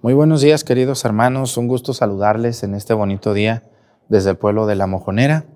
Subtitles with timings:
[0.00, 1.56] Muy buenos días, queridos hermanos.
[1.56, 3.64] Un gusto saludarles en este bonito día
[4.08, 5.46] desde el pueblo de La Mojonera.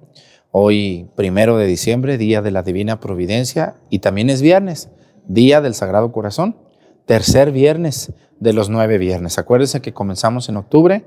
[0.50, 4.90] Hoy, primero de diciembre, día de la Divina Providencia, y también es viernes,
[5.28, 6.56] día del Sagrado Corazón,
[7.06, 9.39] tercer viernes de los nueve viernes.
[9.39, 11.04] Acuérdense que comenzamos en octubre,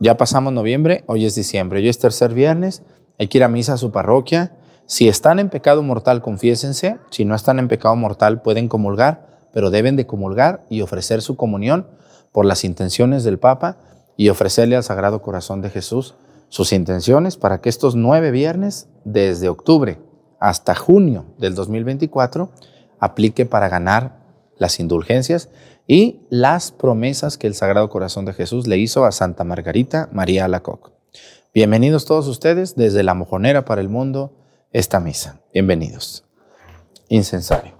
[0.00, 2.82] ya pasamos noviembre, hoy es diciembre, hoy es tercer viernes,
[3.20, 4.56] hay que ir a misa a su parroquia.
[4.86, 6.98] Si están en pecado mortal, confiésense.
[7.10, 11.36] Si no están en pecado mortal, pueden comulgar, pero deben de comulgar y ofrecer su
[11.36, 11.86] comunión
[12.32, 13.78] por las intenciones del Papa
[14.16, 16.14] y ofrecerle al Sagrado Corazón de Jesús
[16.48, 19.98] sus intenciones para que estos nueve viernes, desde octubre
[20.40, 22.50] hasta junio del 2024,
[22.98, 24.20] aplique para ganar
[24.58, 25.48] las indulgencias
[25.86, 30.44] y las promesas que el Sagrado Corazón de Jesús le hizo a Santa Margarita María
[30.44, 30.92] Alacoc.
[31.52, 34.32] Bienvenidos todos ustedes desde la mojonera para el mundo,
[34.72, 35.40] esta misa.
[35.52, 36.24] Bienvenidos.
[37.08, 37.79] Incensario.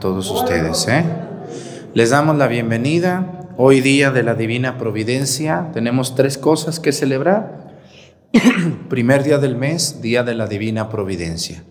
[0.00, 0.86] todos ustedes.
[0.88, 1.04] ¿eh?
[1.94, 3.40] Les damos la bienvenida.
[3.56, 7.78] Hoy día de la Divina Providencia tenemos tres cosas que celebrar.
[8.88, 11.64] Primer día del mes, día de la Divina Providencia.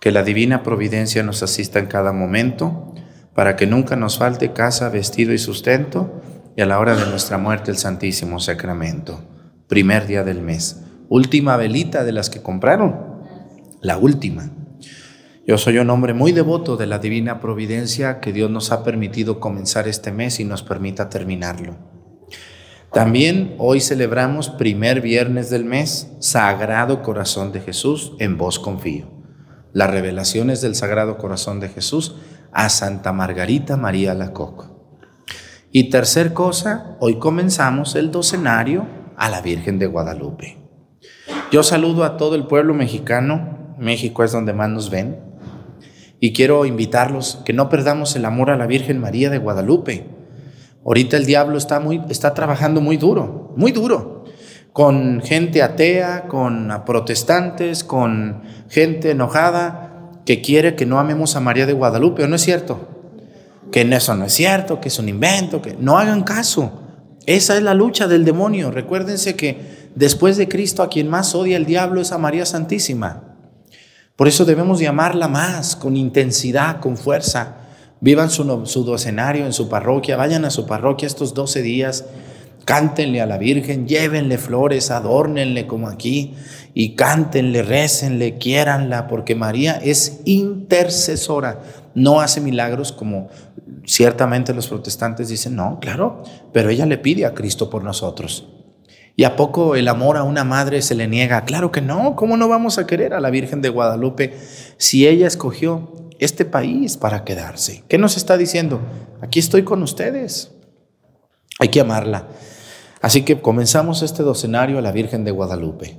[0.00, 2.94] Que la Divina Providencia nos asista en cada momento
[3.34, 6.22] para que nunca nos falte casa, vestido y sustento
[6.56, 9.20] y a la hora de nuestra muerte el Santísimo Sacramento.
[9.68, 10.82] Primer día del mes.
[11.08, 12.96] Última velita de las que compraron.
[13.80, 14.50] La última.
[15.48, 19.38] Yo soy un hombre muy devoto de la divina providencia que Dios nos ha permitido
[19.38, 21.76] comenzar este mes y nos permita terminarlo.
[22.92, 29.06] También hoy celebramos primer viernes del mes, Sagrado Corazón de Jesús, en vos confío.
[29.72, 32.16] Las revelaciones del Sagrado Corazón de Jesús
[32.50, 34.68] a Santa Margarita María Lacoc.
[35.70, 38.84] Y tercer cosa, hoy comenzamos el docenario
[39.16, 40.58] a la Virgen de Guadalupe.
[41.52, 45.25] Yo saludo a todo el pueblo mexicano, México es donde más nos ven,
[46.20, 50.06] y quiero invitarlos que no perdamos el amor a la Virgen María de Guadalupe.
[50.84, 54.24] Ahorita el diablo está, muy, está trabajando muy duro, muy duro,
[54.72, 59.86] con gente atea, con protestantes, con gente enojada
[60.24, 62.88] que quiere que no amemos a María de Guadalupe, ¿o no es cierto?
[63.72, 66.82] Que eso no es cierto, que es un invento, que no hagan caso.
[67.26, 68.70] Esa es la lucha del demonio.
[68.70, 73.25] Recuérdense que después de Cristo a quien más odia el diablo es a María Santísima.
[74.16, 77.58] Por eso debemos llamarla más, con intensidad, con fuerza.
[78.00, 82.04] Vivan su, su docenario en su parroquia, vayan a su parroquia estos 12 días
[82.66, 86.34] Cántenle a la Virgen, llévenle flores, adórnenle como aquí
[86.74, 91.60] y cántenle, récenle, quiéranla, porque María es intercesora.
[91.94, 93.28] No hace milagros como
[93.84, 98.48] ciertamente los protestantes dicen, no, claro, pero ella le pide a Cristo por nosotros.
[99.18, 101.46] ¿Y a poco el amor a una madre se le niega?
[101.46, 104.36] Claro que no, ¿cómo no vamos a querer a la Virgen de Guadalupe
[104.76, 107.82] si ella escogió este país para quedarse?
[107.88, 108.78] ¿Qué nos está diciendo?
[109.22, 110.52] Aquí estoy con ustedes.
[111.58, 112.28] Hay que amarla.
[113.00, 115.98] Así que comenzamos este docenario a la Virgen de Guadalupe.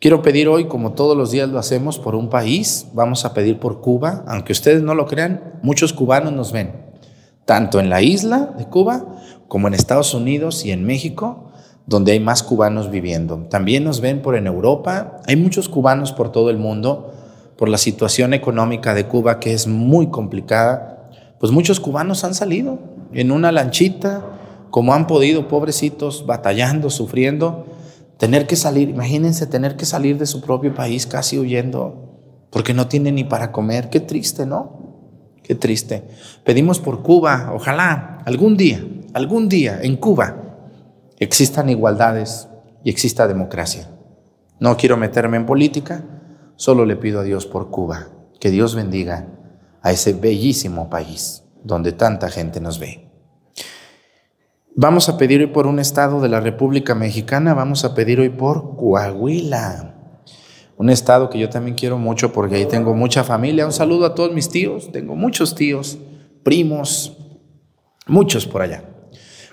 [0.00, 2.86] Quiero pedir hoy, como todos los días lo hacemos, por un país.
[2.94, 4.24] Vamos a pedir por Cuba.
[4.26, 6.72] Aunque ustedes no lo crean, muchos cubanos nos ven,
[7.44, 9.04] tanto en la isla de Cuba
[9.46, 11.52] como en Estados Unidos y en México,
[11.86, 13.46] donde hay más cubanos viviendo.
[13.48, 15.20] También nos ven por en Europa.
[15.26, 17.12] Hay muchos cubanos por todo el mundo
[17.56, 21.10] por la situación económica de Cuba que es muy complicada.
[21.40, 22.78] Pues muchos cubanos han salido
[23.12, 24.24] en una lanchita
[24.70, 27.66] como han podido, pobrecitos, batallando, sufriendo,
[28.18, 32.86] tener que salir, imagínense tener que salir de su propio país casi huyendo, porque no
[32.86, 33.88] tienen ni para comer.
[33.88, 35.00] Qué triste, ¿no?
[35.42, 36.02] Qué triste.
[36.44, 38.84] Pedimos por Cuba, ojalá algún día,
[39.14, 40.45] algún día en Cuba
[41.18, 42.48] existan igualdades
[42.84, 43.88] y exista democracia.
[44.60, 46.04] No quiero meterme en política,
[46.56, 48.08] solo le pido a Dios por Cuba,
[48.40, 49.28] que Dios bendiga
[49.82, 53.10] a ese bellísimo país donde tanta gente nos ve.
[54.74, 58.28] Vamos a pedir hoy por un estado de la República Mexicana, vamos a pedir hoy
[58.28, 59.94] por Coahuila,
[60.76, 63.64] un estado que yo también quiero mucho porque ahí tengo mucha familia.
[63.64, 65.98] Un saludo a todos mis tíos, tengo muchos tíos,
[66.42, 67.16] primos,
[68.06, 68.84] muchos por allá.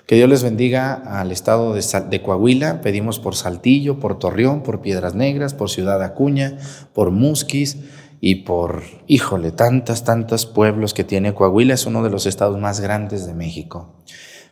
[0.06, 2.82] Que Dios les bendiga al estado de, Coahuila.
[2.82, 6.58] Pedimos por Saltillo, por Torreón, por Piedras Negras, por Ciudad Acuña,
[6.92, 7.78] por Musquis
[8.20, 11.72] y por, híjole, tantas, tantos pueblos que tiene Coahuila.
[11.72, 13.94] Es uno de los estados más grandes de México.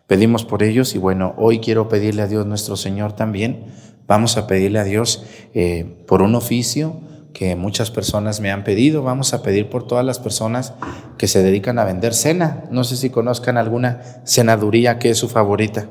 [0.06, 3.66] Pedimos por ellos y bueno, hoy quiero pedirle a Dios nuestro Señor también.
[4.06, 5.22] Vamos a pedirle a Dios
[5.52, 7.00] eh, por un oficio
[7.32, 9.02] que muchas personas me han pedido.
[9.02, 10.74] Vamos a pedir por todas las personas
[11.18, 12.64] que se dedican a vender cena.
[12.70, 15.88] No sé si conozcan alguna cenaduría que es su favorita.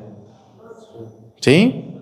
[1.39, 1.99] ¿Sí?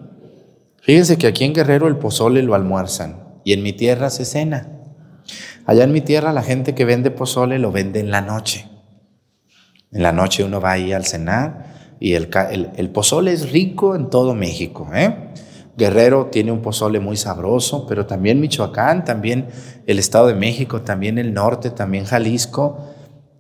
[0.82, 4.68] Fíjense que aquí en Guerrero el pozole lo almuerzan y en mi tierra se cena.
[5.66, 8.68] Allá en mi tierra la gente que vende pozole lo vende en la noche.
[9.92, 12.30] En la noche uno va ahí al cenar y el,
[12.78, 14.90] el, pozole es rico en todo México.
[14.94, 15.34] ¿eh?
[15.80, 19.48] Guerrero tiene un pozole muy sabroso, pero también Michoacán, también
[19.88, 22.78] el Estado de México, también el norte, también Jalisco.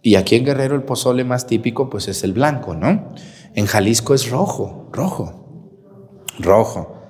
[0.01, 3.13] Y aquí en Guerrero el pozole más típico pues es el blanco, ¿no?
[3.53, 7.03] En Jalisco es rojo, rojo, rojo,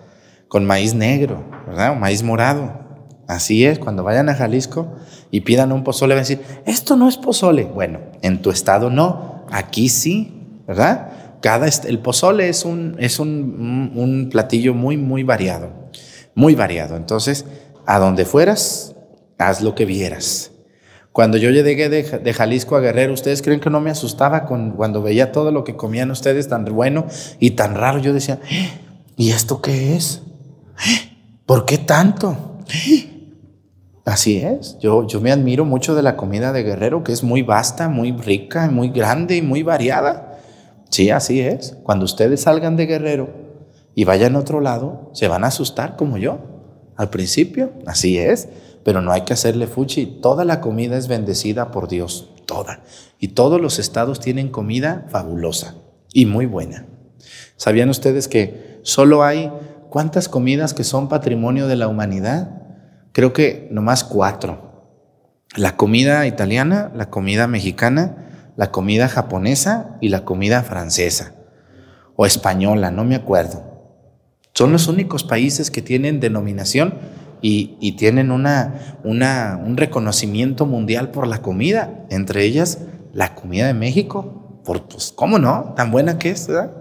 [0.48, 1.92] con maíz negro, ¿verdad?
[1.92, 2.80] O maíz morado.
[3.28, 4.96] Así es, cuando vayan a Jalisco
[5.30, 7.66] y pidan un pozole, van a decir, esto no es pozole.
[7.66, 11.12] Bueno, en tu estado no, aquí sí, ¿verdad?
[11.41, 15.71] Cada el pozole es un, es un, un, platillo muy, muy variado,
[16.36, 16.95] muy variado.
[16.95, 17.45] Entonces,
[17.86, 18.95] a donde fueras,
[19.38, 20.51] haz lo que vieras.
[21.12, 24.71] Cuando yo llegué de, de, Jalisco a Guerrero, ¿ustedes creen que no me asustaba con,
[24.71, 27.07] cuando veía todo lo que comían ustedes tan bueno
[27.39, 28.00] y tan raro?
[28.00, 28.39] Yo decía,
[29.18, 30.21] ¿y esto qué es?
[31.45, 32.59] ¿Por qué tanto?
[34.06, 37.41] Así es, yo, yo me admiro mucho de la comida de Guerrero, que es muy
[37.41, 40.29] vasta, muy rica, muy grande y muy variada.
[40.89, 41.77] Sí, así es.
[41.83, 43.30] Cuando ustedes salgan de Guerrero
[43.95, 46.39] y vayan a otro lado, se van a asustar como yo.
[46.95, 48.50] Al principio, así es.
[48.83, 50.06] Pero no hay que hacerle fuchi.
[50.21, 52.31] Toda la comida es bendecida por Dios.
[52.45, 52.81] Toda.
[53.19, 55.75] Y todos los estados tienen comida fabulosa
[56.13, 56.86] y muy buena.
[57.55, 59.51] ¿Sabían ustedes que solo hay
[59.89, 62.62] cuántas comidas que son patrimonio de la humanidad?
[63.12, 64.69] Creo que nomás cuatro.
[65.55, 68.28] La comida italiana, la comida mexicana,
[68.60, 71.32] la comida japonesa y la comida francesa
[72.18, 73.63] o española, no me acuerdo.
[74.54, 76.96] Son los únicos países que tienen denominación
[77.42, 82.80] y, tienen una, una, un reconocimiento mundial por la comida, entre ellas
[83.13, 84.60] la comida de México.
[84.66, 85.74] Por, pues, ¿cómo no?
[85.78, 86.74] Tan buena que es, ¿verdad?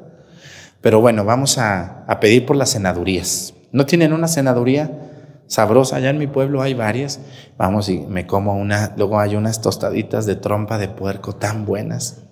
[0.80, 3.54] Pero bueno, vamos a, a pedir por las senadurías.
[3.70, 5.07] ¿No tienen una senaduría?
[5.48, 5.96] Sabrosa.
[5.96, 7.20] Allá en mi pueblo hay varias.
[7.56, 8.94] Vamos y me como una.
[8.96, 12.22] Luego hay unas tostaditas de trompa de puerco tan buenas.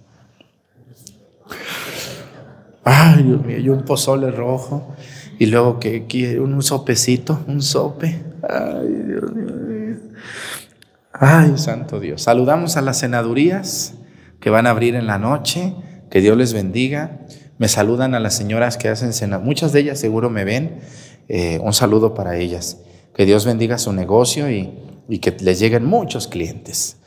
[2.85, 4.95] Ay, Dios mío, y un pozole rojo.
[5.41, 8.23] Y luego que quiere un sopecito, un sope.
[8.49, 9.97] Ay, Dios mío.
[11.13, 12.23] Ay, santo Dios.
[12.23, 13.95] Saludamos a las senadurías
[14.39, 15.75] que van a abrir en la noche.
[16.11, 17.21] Que Dios les bendiga.
[17.59, 19.39] Me saludan a las señoras que hacen cena.
[19.39, 20.79] Muchas de ellas seguro me ven.
[21.29, 22.79] Eh, un saludo para ellas.
[23.17, 26.99] Que Dios bendiga su negocio y, que les lleguen muchos clientes.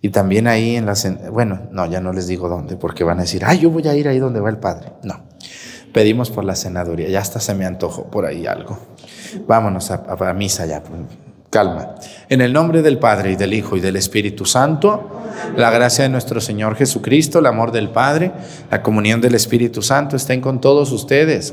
[0.00, 1.06] Y también ahí en las...
[1.30, 3.94] Bueno, no, ya no les digo dónde, porque van a decir, ay, yo voy a
[3.94, 4.92] ir ahí donde va el Padre.
[5.02, 5.20] No.
[5.92, 7.10] Pedimos por la senaduría.
[7.10, 8.78] Ya hasta se me antojó por ahí algo.
[9.46, 10.82] Vámonos a, a misa ya.
[11.50, 11.96] Calma.
[12.30, 15.20] En el nombre del Padre y del Hijo y del Espíritu Santo,
[15.54, 18.32] la gracia de nuestro Señor Jesucristo, el amor del Padre,
[18.70, 21.52] la comunión del Espíritu Santo estén con todos ustedes.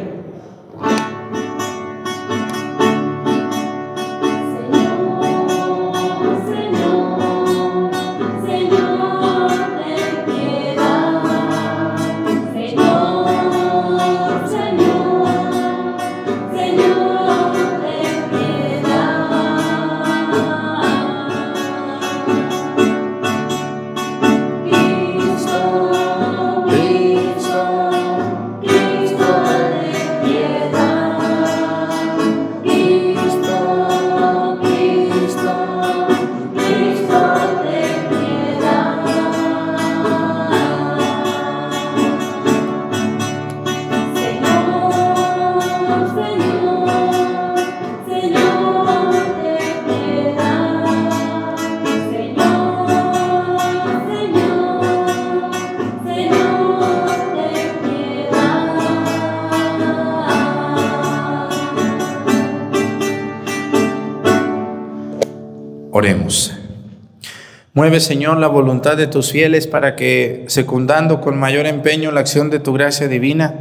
[67.81, 72.51] Mueve, Señor, la voluntad de tus fieles para que, secundando con mayor empeño la acción
[72.51, 73.55] de tu gracia divina,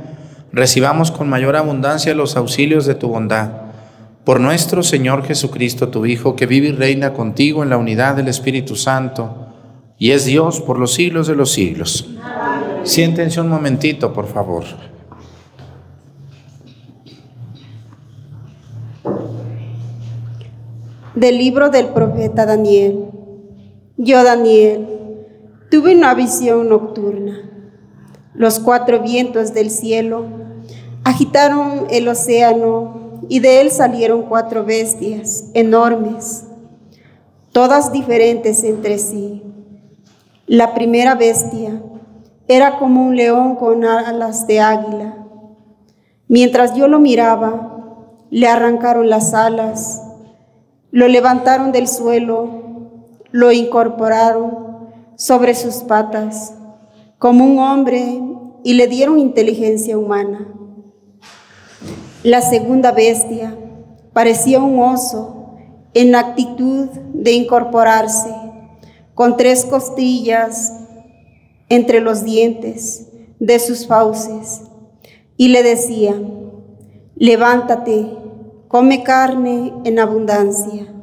[0.53, 3.49] recibamos con mayor abundancia los auxilios de tu bondad.
[4.25, 8.29] Por nuestro Señor Jesucristo, tu Hijo, que vive y reina contigo en la unidad del
[8.29, 9.55] Espíritu Santo,
[9.97, 12.07] y es Dios por los siglos de los siglos.
[12.83, 14.65] Siéntense un momentito, por favor.
[21.15, 23.10] Del libro del profeta Daniel.
[24.03, 24.89] Yo, Daniel,
[25.71, 27.51] tuve una visión nocturna.
[28.33, 30.25] Los cuatro vientos del cielo
[31.05, 36.47] agitaron el océano y de él salieron cuatro bestias enormes,
[37.53, 39.43] todas diferentes entre sí.
[40.47, 41.83] La primera bestia
[42.49, 45.27] era como un león con alas de águila.
[46.27, 50.01] Mientras yo lo miraba, le arrancaron las alas
[50.93, 52.60] lo levantaron del suelo,
[53.33, 56.55] lo incorporaron sobre sus patas
[57.19, 58.21] como un hombre
[58.65, 60.49] y le dieron inteligencia humana.
[62.23, 63.57] La segunda bestia
[64.13, 65.57] parecía un oso
[65.95, 68.35] en actitud de incorporarse,
[69.15, 70.73] con tres costillas
[71.69, 73.09] entre los dientes
[73.39, 74.63] de sus fauces,
[75.37, 76.15] y le decía,
[77.17, 78.17] levántate,
[78.69, 81.00] come carne en abundancia.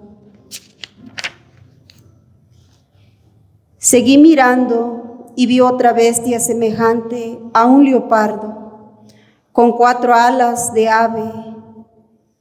[3.90, 9.06] Seguí mirando y vi otra bestia semejante a un leopardo,
[9.54, 11.24] con cuatro alas de ave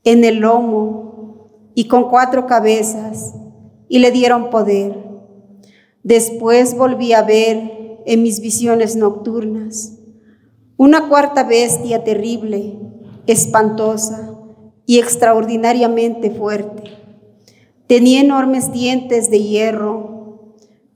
[0.02, 3.32] en el lomo y con cuatro cabezas,
[3.88, 4.98] y le dieron poder.
[6.02, 10.00] Después volví a ver en mis visiones nocturnas
[10.76, 12.76] una cuarta bestia terrible,
[13.28, 14.36] espantosa,
[14.84, 16.90] y extraordinariamente fuerte.
[17.86, 20.15] Tenía enormes dientes de hierro,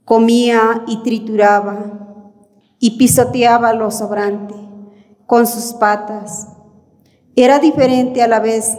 [0.05, 2.29] comía y trituraba
[2.79, 4.55] y pisoteaba lo sobrante
[5.27, 6.47] con sus patas.
[7.35, 8.77] Era diferente a la vez,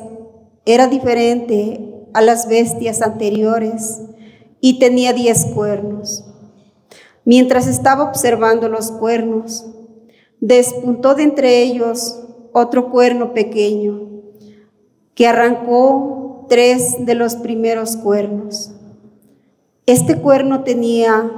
[0.66, 4.00] era diferente a las bestias anteriores
[4.60, 6.24] y tenía diez cuernos.
[7.24, 9.66] Mientras estaba observando los cuernos,
[10.40, 12.20] despuntó de entre ellos
[12.52, 14.10] otro cuerno pequeño
[15.14, 18.72] que arrancó tres de los primeros cuernos.
[19.86, 21.28] Este cuerno tenía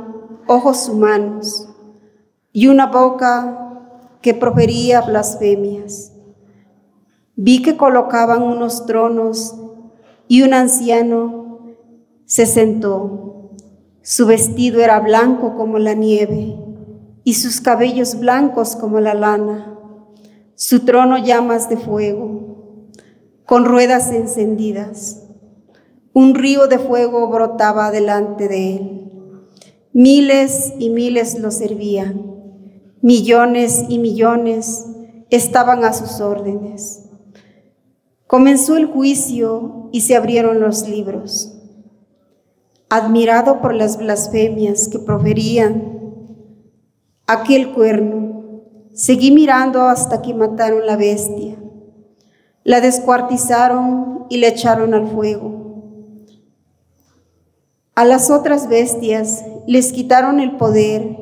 [0.46, 1.66] ojos humanos
[2.52, 3.80] y una boca
[4.20, 6.12] que profería blasfemias.
[7.36, 9.54] Vi que colocaban unos tronos
[10.28, 11.58] y un anciano
[12.26, 13.50] se sentó.
[14.02, 16.54] Su vestido era blanco como la nieve
[17.24, 19.78] y sus cabellos blancos como la lana.
[20.54, 22.90] Su trono llamas de fuego
[23.46, 25.23] con ruedas encendidas.
[26.14, 29.10] Un río de fuego brotaba delante de él.
[29.92, 32.36] Miles y miles lo servían.
[33.02, 34.86] Millones y millones
[35.30, 37.10] estaban a sus órdenes.
[38.28, 41.52] Comenzó el juicio y se abrieron los libros.
[42.88, 45.98] Admirado por las blasfemias que proferían
[47.26, 51.56] aquel cuerno, seguí mirando hasta que mataron la bestia.
[52.62, 55.63] La descuartizaron y la echaron al fuego.
[57.96, 61.16] A las otras bestias les quitaron el poder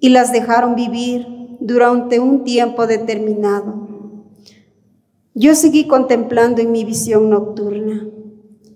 [0.00, 1.26] y las dejaron vivir
[1.60, 3.86] durante un tiempo determinado.
[5.34, 8.08] Yo seguí contemplando en mi visión nocturna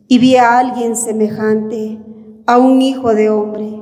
[0.07, 1.99] y vi a alguien semejante
[2.45, 3.81] a un hijo de hombre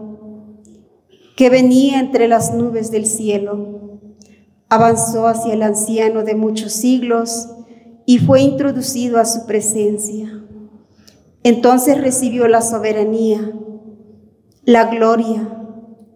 [1.35, 3.99] que venía entre las nubes del cielo.
[4.69, 7.49] Avanzó hacia el anciano de muchos siglos
[8.07, 10.43] y fue introducido a su presencia.
[11.45, 13.53] Entonces recibió la soberanía,
[14.65, 15.49] la gloria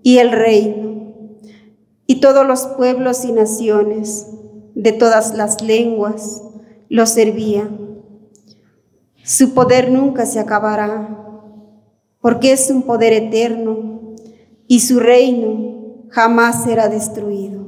[0.03, 1.35] y el reino,
[2.07, 4.29] y todos los pueblos y naciones
[4.75, 6.43] de todas las lenguas
[6.89, 8.03] lo servían.
[9.25, 11.19] Su poder nunca se acabará,
[12.21, 14.15] porque es un poder eterno,
[14.69, 17.67] y su reino jamás será destruido.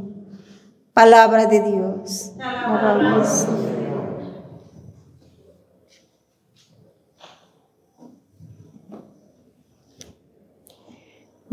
[0.92, 2.32] Palabra de Dios.
[2.38, 3.46] Alabamos.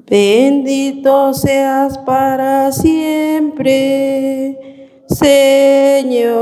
[0.07, 3.73] Bendito seas para siempre,
[5.07, 6.35] Señor.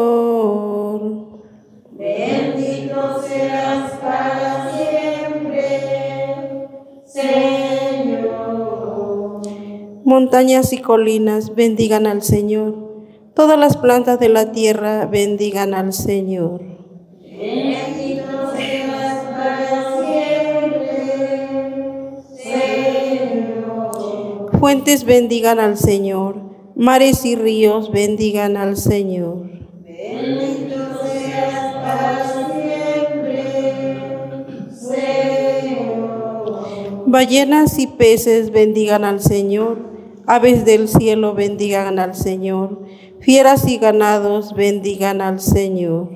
[1.92, 5.70] Bendito seas para siempre,
[7.06, 8.34] Señor.
[10.04, 12.76] Montañas y colinas bendigan al Señor.
[13.34, 16.73] Todas las plantas de la tierra bendigan al Señor.
[24.64, 26.38] Fuentes bendigan al Señor.
[26.78, 29.44] Mares y ríos bendigan al Señor.
[29.84, 33.44] Bendito seas para siempre,
[34.72, 36.14] Señor.
[37.08, 39.80] Ballenas y peces bendigan al Señor.
[40.28, 42.86] Aves del cielo bendigan al Señor.
[43.20, 46.08] Fieras y ganados bendigan al Señor.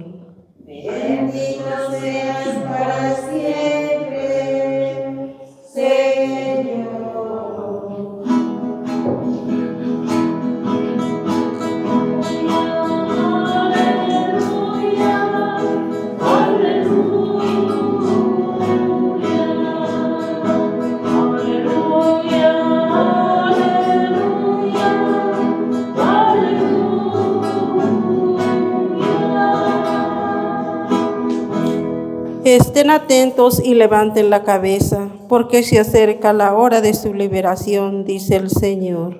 [0.65, 1.86] Bendito
[32.55, 38.37] Estén atentos y levanten la cabeza, porque se acerca la hora de su liberación, dice
[38.37, 39.19] el Señor.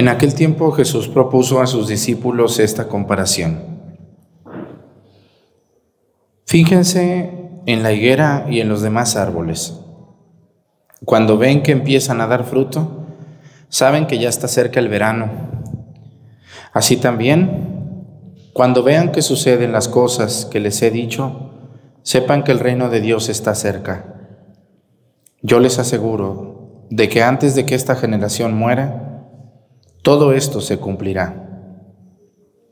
[0.00, 3.60] En aquel tiempo Jesús propuso a sus discípulos esta comparación.
[6.46, 9.78] Fíjense en la higuera y en los demás árboles.
[11.04, 13.08] Cuando ven que empiezan a dar fruto,
[13.68, 15.28] saben que ya está cerca el verano.
[16.72, 18.06] Así también,
[18.54, 21.50] cuando vean que suceden las cosas que les he dicho,
[22.04, 24.14] sepan que el reino de Dios está cerca.
[25.42, 29.08] Yo les aseguro de que antes de que esta generación muera,
[30.02, 31.46] todo esto se cumplirá.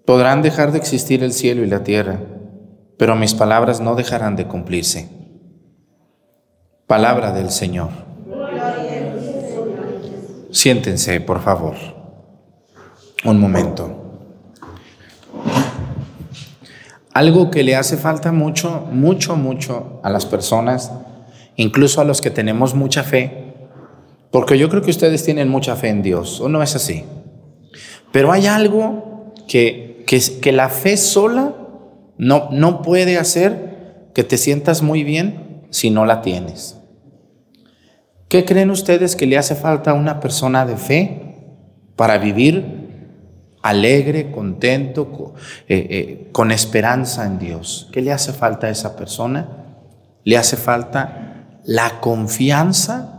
[0.07, 2.21] Podrán dejar de existir el cielo y la tierra,
[2.97, 5.09] pero mis palabras no dejarán de cumplirse.
[6.87, 7.91] Palabra del Señor.
[10.51, 11.75] Siéntense, por favor.
[13.25, 13.99] Un momento.
[17.13, 20.93] Algo que le hace falta mucho, mucho, mucho a las personas,
[21.57, 23.48] incluso a los que tenemos mucha fe,
[24.31, 27.05] Porque yo creo que ustedes tienen mucha fe en Dios, ¿o no es así?
[28.13, 31.55] Pero hay algo que, que, la fe sola
[32.19, 36.77] no, no puede hacer que te sientas muy bien si no la tienes.
[38.29, 41.37] ¿Qué creen ustedes que le hace falta a una persona de fe
[41.97, 42.77] para vivir
[43.63, 45.35] alegre, contento, co-
[45.69, 47.89] eh, eh, con esperanza en Dios?
[47.93, 49.65] ¿Qué le hace falta a esa persona?
[50.25, 53.18] Le hace falta la confianza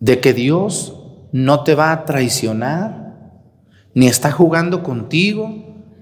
[0.00, 0.96] de que Dios
[1.32, 3.40] no te va a traicionar,
[3.94, 5.54] ni está jugando contigo,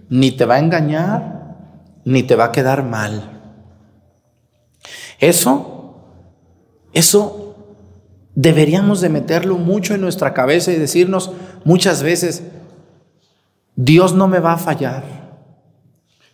[0.09, 1.57] ni te va a engañar,
[2.05, 3.41] ni te va a quedar mal.
[5.19, 6.05] Eso,
[6.93, 7.57] eso
[8.35, 11.33] deberíamos de meterlo mucho en nuestra cabeza y decirnos
[11.65, 12.45] muchas veces,
[13.75, 15.05] Dios no me va a fallar,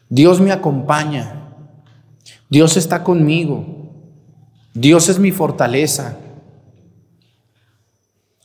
[0.09, 1.49] Dios me acompaña,
[2.51, 3.67] Dios está conmigo,
[4.75, 6.19] Dios es mi fortaleza,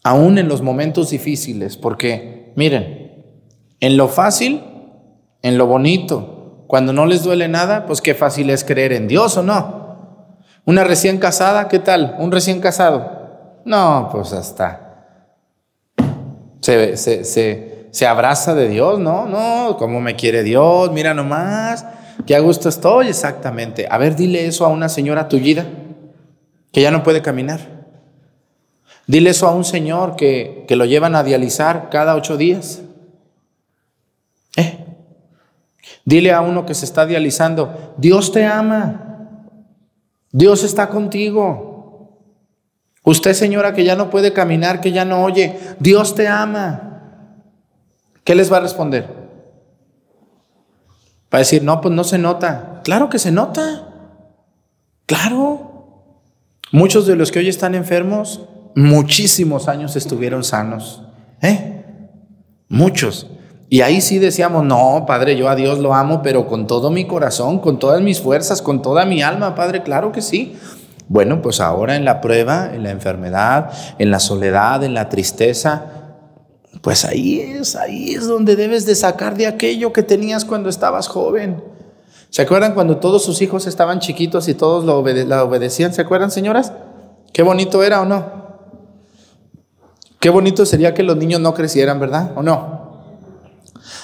[0.04, 3.26] aún en los momentos difíciles, porque miren,
[3.80, 4.64] en lo fácil,
[5.42, 9.38] en lo bonito, cuando no les duele nada, pues qué fácil es creer en Dios
[9.38, 9.80] o no.
[10.66, 12.16] Una recién casada, ¿qué tal?
[12.20, 13.62] Un recién casado.
[13.66, 14.90] No, pues hasta
[16.62, 19.26] se, se, se, se abraza de Dios, ¿no?
[19.26, 20.92] No, ¿cómo me quiere Dios?
[20.92, 21.86] Mira nomás,
[22.26, 23.88] qué a gusto estoy, exactamente.
[23.90, 25.66] A ver, dile eso a una señora tullida
[26.72, 27.79] que ya no puede caminar.
[29.10, 32.84] Dile eso a un señor que, que lo llevan a dializar cada ocho días.
[34.56, 34.86] ¿Eh?
[36.06, 39.40] Dile a uno que se está dializando, Dios te ama,
[40.32, 42.20] Dios está contigo.
[43.04, 47.02] Usted, señora, que ya no puede caminar, que ya no oye, Dios te ama.
[48.24, 49.08] ¿Qué les va a responder?
[51.34, 52.82] Va a decir, no, pues no se nota.
[52.84, 53.88] Claro que se nota.
[55.08, 56.04] Claro.
[56.72, 58.42] Muchos de los que hoy están enfermos,
[58.80, 61.04] muchísimos años estuvieron sanos.
[61.42, 61.84] ¿Eh?
[62.70, 63.28] Muchos.
[63.70, 67.06] Y ahí sí decíamos, no, Padre, yo a Dios lo amo, pero con todo mi
[67.06, 70.56] corazón, con todas mis fuerzas, con toda mi alma, Padre, claro que sí.
[71.08, 75.86] Bueno, pues ahora en la prueba, en la enfermedad, en la soledad, en la tristeza,
[76.82, 81.08] pues ahí es, ahí es donde debes de sacar de aquello que tenías cuando estabas
[81.08, 81.64] joven.
[82.30, 85.94] ¿Se acuerdan cuando todos sus hijos estaban chiquitos y todos lo la obedecían?
[85.94, 86.72] ¿Se acuerdan, señoras?
[87.34, 88.49] Qué bonito era o no.
[90.20, 92.34] Qué bonito sería que los niños no crecieran, ¿verdad?
[92.36, 92.80] ¿O no?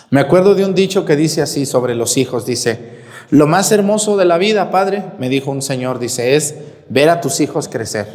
[0.09, 3.01] Me acuerdo de un dicho que dice así sobre los hijos, dice,
[3.31, 6.55] lo más hermoso de la vida, padre, me dijo un señor, dice, es
[6.89, 8.07] ver a tus hijos crecer.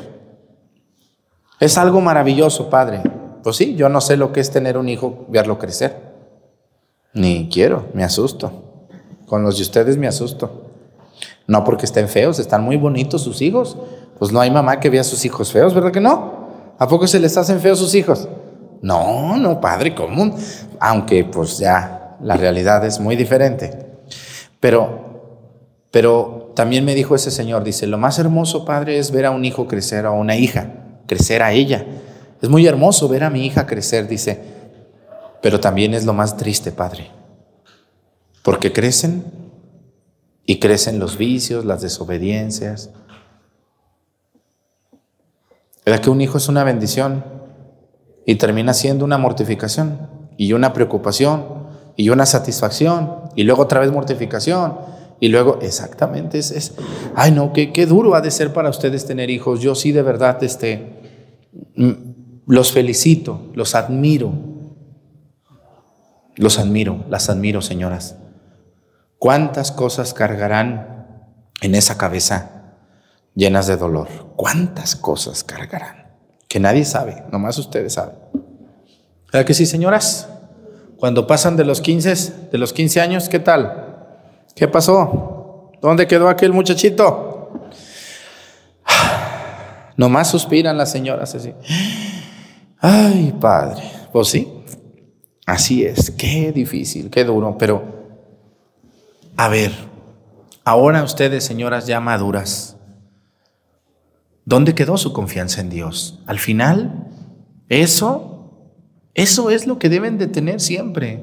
[1.58, 3.02] Es algo maravilloso, padre.
[3.42, 6.10] Pues sí, yo no sé lo que es tener un hijo, verlo crecer.
[7.12, 8.86] Ni quiero, me asusto.
[9.26, 10.70] Con los de ustedes me asusto.
[11.46, 13.76] No porque estén feos, están muy bonitos sus hijos.
[14.18, 16.39] Pues no hay mamá que vea a sus hijos feos, ¿verdad que no?
[16.80, 18.26] ¿A poco se les hacen feos sus hijos?
[18.80, 20.34] No, no, padre, común.
[20.80, 23.86] Aunque pues ya la realidad es muy diferente.
[24.60, 29.30] Pero, pero también me dijo ese señor, dice, lo más hermoso, padre, es ver a
[29.30, 30.72] un hijo crecer, a una hija,
[31.06, 31.84] crecer a ella.
[32.40, 34.40] Es muy hermoso ver a mi hija crecer, dice,
[35.42, 37.10] pero también es lo más triste, padre,
[38.42, 39.24] porque crecen
[40.46, 42.88] y crecen los vicios, las desobediencias.
[45.84, 47.24] ¿Verdad que un hijo es una bendición
[48.26, 51.44] y termina siendo una mortificación y una preocupación
[51.96, 54.78] y una satisfacción y luego otra vez mortificación
[55.20, 56.74] y luego exactamente es, es
[57.14, 59.60] ay no, qué, qué duro ha de ser para ustedes tener hijos.
[59.60, 61.00] Yo sí de verdad este,
[61.76, 61.92] mm,
[62.46, 64.32] los felicito, los admiro,
[66.36, 68.16] los admiro, las admiro señoras.
[69.18, 71.06] ¿Cuántas cosas cargarán
[71.60, 72.59] en esa cabeza
[73.40, 74.06] llenas de dolor?
[74.36, 76.10] ¿Cuántas cosas cargarán?
[76.46, 78.16] Que nadie sabe, nomás ustedes saben.
[79.32, 80.28] ¿Verdad que sí, señoras?
[80.98, 84.44] Cuando pasan de los 15, de los 15 años, ¿qué tal?
[84.54, 85.72] ¿Qué pasó?
[85.80, 87.50] ¿Dónde quedó aquel muchachito?
[89.96, 91.54] Nomás suspiran las señoras así.
[92.78, 93.82] Ay, padre.
[94.12, 94.52] Pues sí,
[95.46, 96.10] así es.
[96.10, 97.56] Qué difícil, qué duro.
[97.56, 97.82] Pero,
[99.36, 99.72] a ver,
[100.64, 102.76] ahora ustedes, señoras ya maduras,
[104.50, 106.18] ¿dónde quedó su confianza en Dios?
[106.26, 107.06] Al final,
[107.68, 108.74] eso,
[109.14, 111.22] eso es lo que deben de tener siempre.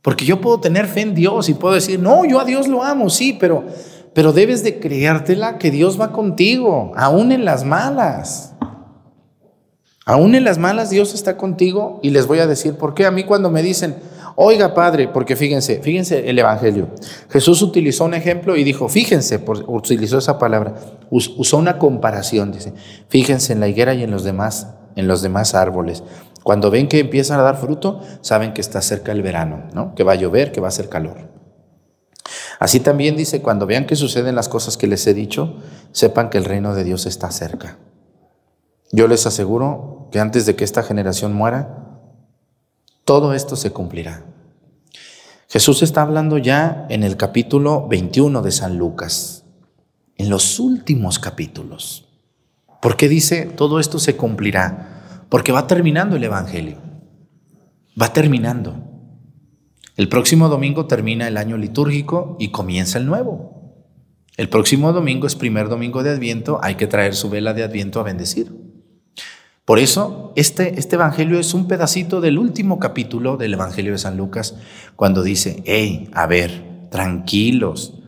[0.00, 2.82] Porque yo puedo tener fe en Dios y puedo decir, no, yo a Dios lo
[2.82, 3.66] amo, sí, pero,
[4.14, 8.54] pero debes de creértela que Dios va contigo, aún en las malas.
[10.06, 13.04] Aún en las malas Dios está contigo y les voy a decir por qué.
[13.04, 13.96] A mí cuando me dicen,
[14.34, 16.88] oiga padre, porque fíjense, fíjense el Evangelio.
[17.28, 20.74] Jesús utilizó un ejemplo y dijo, fíjense, por, utilizó esa palabra,
[21.10, 22.72] usó una comparación, dice,
[23.08, 26.02] fíjense en la higuera y en los demás, en los demás árboles.
[26.42, 29.94] Cuando ven que empiezan a dar fruto, saben que está cerca el verano, ¿no?
[29.94, 31.28] Que va a llover, que va a hacer calor.
[32.58, 35.56] Así también dice, cuando vean que suceden las cosas que les he dicho,
[35.92, 37.78] sepan que el reino de Dios está cerca.
[38.92, 42.00] Yo les aseguro que antes de que esta generación muera,
[43.04, 44.24] todo esto se cumplirá.
[45.48, 49.39] Jesús está hablando ya en el capítulo 21 de San Lucas,
[50.20, 52.06] en los últimos capítulos.
[52.82, 55.24] ¿Por qué dice todo esto se cumplirá?
[55.30, 56.76] Porque va terminando el Evangelio.
[58.00, 58.84] Va terminando.
[59.96, 63.86] El próximo domingo termina el año litúrgico y comienza el nuevo.
[64.36, 67.98] El próximo domingo es primer domingo de Adviento, hay que traer su vela de Adviento
[67.98, 68.52] a bendecir.
[69.64, 74.18] Por eso, este, este Evangelio es un pedacito del último capítulo del Evangelio de San
[74.18, 74.56] Lucas,
[74.96, 77.99] cuando dice, hey, a ver, tranquilos.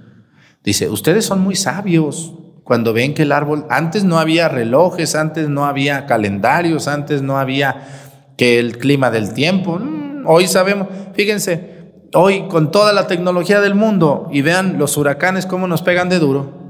[0.63, 5.49] Dice, ustedes son muy sabios cuando ven que el árbol, antes no había relojes, antes
[5.49, 7.89] no había calendarios, antes no había
[8.37, 9.79] que el clima del tiempo.
[9.79, 15.47] Mm, Hoy sabemos, fíjense, hoy con toda la tecnología del mundo, y vean los huracanes
[15.47, 16.63] cómo nos pegan de duro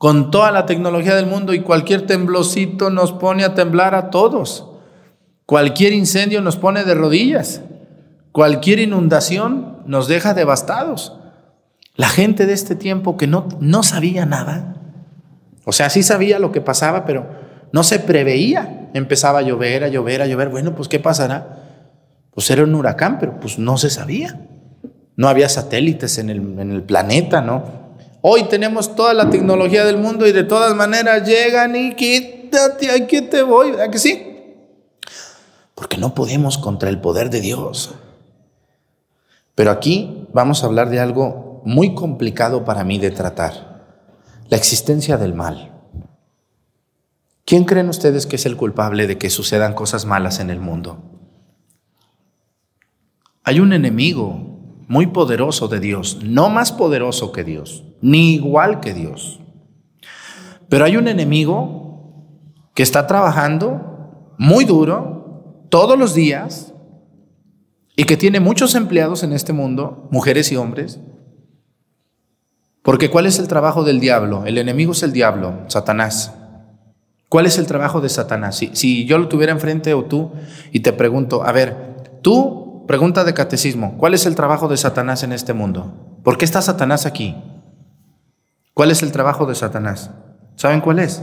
[0.00, 4.66] con toda la tecnología del mundo y cualquier temblocito nos pone a temblar a todos.
[5.44, 7.60] Cualquier incendio nos pone de rodillas.
[8.32, 11.19] Cualquier inundación nos deja devastados.
[12.00, 14.74] La gente de este tiempo que no, no sabía nada,
[15.66, 17.26] o sea, sí sabía lo que pasaba, pero
[17.72, 18.88] no se preveía.
[18.94, 20.48] Empezaba a llover, a llover, a llover.
[20.48, 21.58] Bueno, pues ¿qué pasará?
[22.30, 24.40] Pues era un huracán, pero pues no se sabía.
[25.16, 27.64] No había satélites en el, en el planeta, ¿no?
[28.22, 33.20] Hoy tenemos toda la tecnología del mundo y de todas maneras llegan y quítate, aquí
[33.20, 34.56] te voy, ¿verdad que sí?
[35.74, 37.94] Porque no podemos contra el poder de Dios.
[39.54, 44.06] Pero aquí vamos a hablar de algo muy complicado para mí de tratar,
[44.48, 45.72] la existencia del mal.
[47.44, 51.02] ¿Quién creen ustedes que es el culpable de que sucedan cosas malas en el mundo?
[53.42, 54.50] Hay un enemigo
[54.86, 59.40] muy poderoso de Dios, no más poderoso que Dios, ni igual que Dios.
[60.68, 61.90] Pero hay un enemigo
[62.74, 66.72] que está trabajando muy duro todos los días
[67.96, 71.00] y que tiene muchos empleados en este mundo, mujeres y hombres.
[72.82, 74.44] Porque ¿cuál es el trabajo del diablo?
[74.46, 76.32] El enemigo es el diablo, Satanás.
[77.28, 78.56] ¿Cuál es el trabajo de Satanás?
[78.72, 80.32] Si, yo lo tuviera enfrente o tú
[80.72, 85.22] y te pregunto, a ver, tú, pregunta de catecismo, ¿cuál es el trabajo de Satanás
[85.22, 86.18] en este mundo?
[86.24, 87.36] ¿Por qué está Satanás aquí?
[88.74, 90.10] ¿Cuál es el trabajo de Satanás?
[90.56, 91.22] ¿Saben cuál es?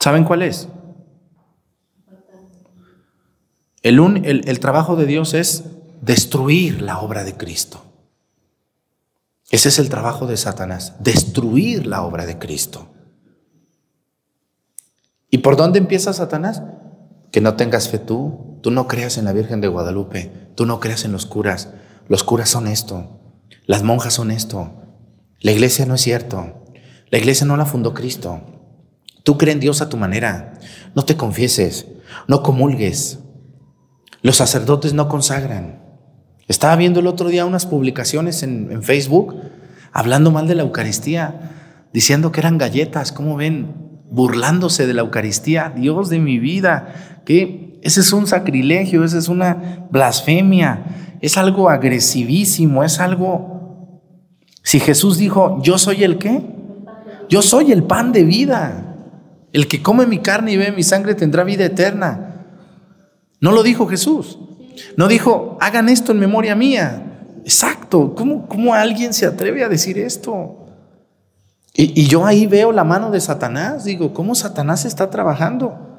[0.00, 0.68] ¿Saben cuál es?
[3.82, 5.64] El, un- el- el trabajo de Dios es
[6.00, 7.82] destruir la obra de Cristo.
[9.52, 12.88] Ese es el trabajo de Satanás, destruir la obra de Cristo.
[15.30, 16.62] ¿Y por dónde empieza Satanás?
[17.30, 20.80] Que no tengas fe tú, tú no creas en la Virgen de Guadalupe, tú no
[20.80, 21.68] creas en los curas.
[22.08, 23.20] Los curas son esto,
[23.66, 24.72] las monjas son esto,
[25.40, 26.64] la iglesia no es cierto,
[27.10, 28.40] la iglesia no la fundó Cristo.
[29.22, 30.54] Tú cree en Dios a tu manera,
[30.94, 31.88] no te confieses,
[32.26, 33.18] no comulgues.
[34.22, 35.81] Los sacerdotes no consagran.
[36.48, 39.36] Estaba viendo el otro día unas publicaciones en, Facebook
[39.92, 44.00] hablando mal de la Eucaristía, diciendo que eran galletas, ¿cómo ven?
[44.10, 45.72] Burlándose de la Eucaristía.
[45.74, 51.70] Dios de mi vida, que ese es un sacrilegio, esa es una blasfemia, es algo
[51.70, 54.00] agresivísimo, es algo...
[54.64, 56.40] Si Jesús dijo, yo soy el qué?
[57.28, 58.96] Yo soy el pan de vida.
[59.52, 62.46] El que come mi carne y bebe mi sangre tendrá vida eterna.
[63.40, 64.38] No lo dijo Jesús.
[64.96, 67.02] No dijo, hagan esto en memoria mía.
[67.44, 68.14] Exacto.
[68.14, 70.56] ¿Cómo, cómo alguien se atreve a decir esto?
[71.74, 73.84] Y, y yo ahí veo la mano de Satanás.
[73.84, 75.92] Digo, ¿cómo Satanás está trabajando?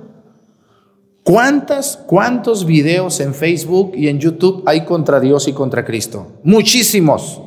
[1.23, 6.33] ¿Cuántas, cuántos videos en Facebook y en YouTube hay contra Dios y contra Cristo?
[6.43, 7.41] Muchísimos.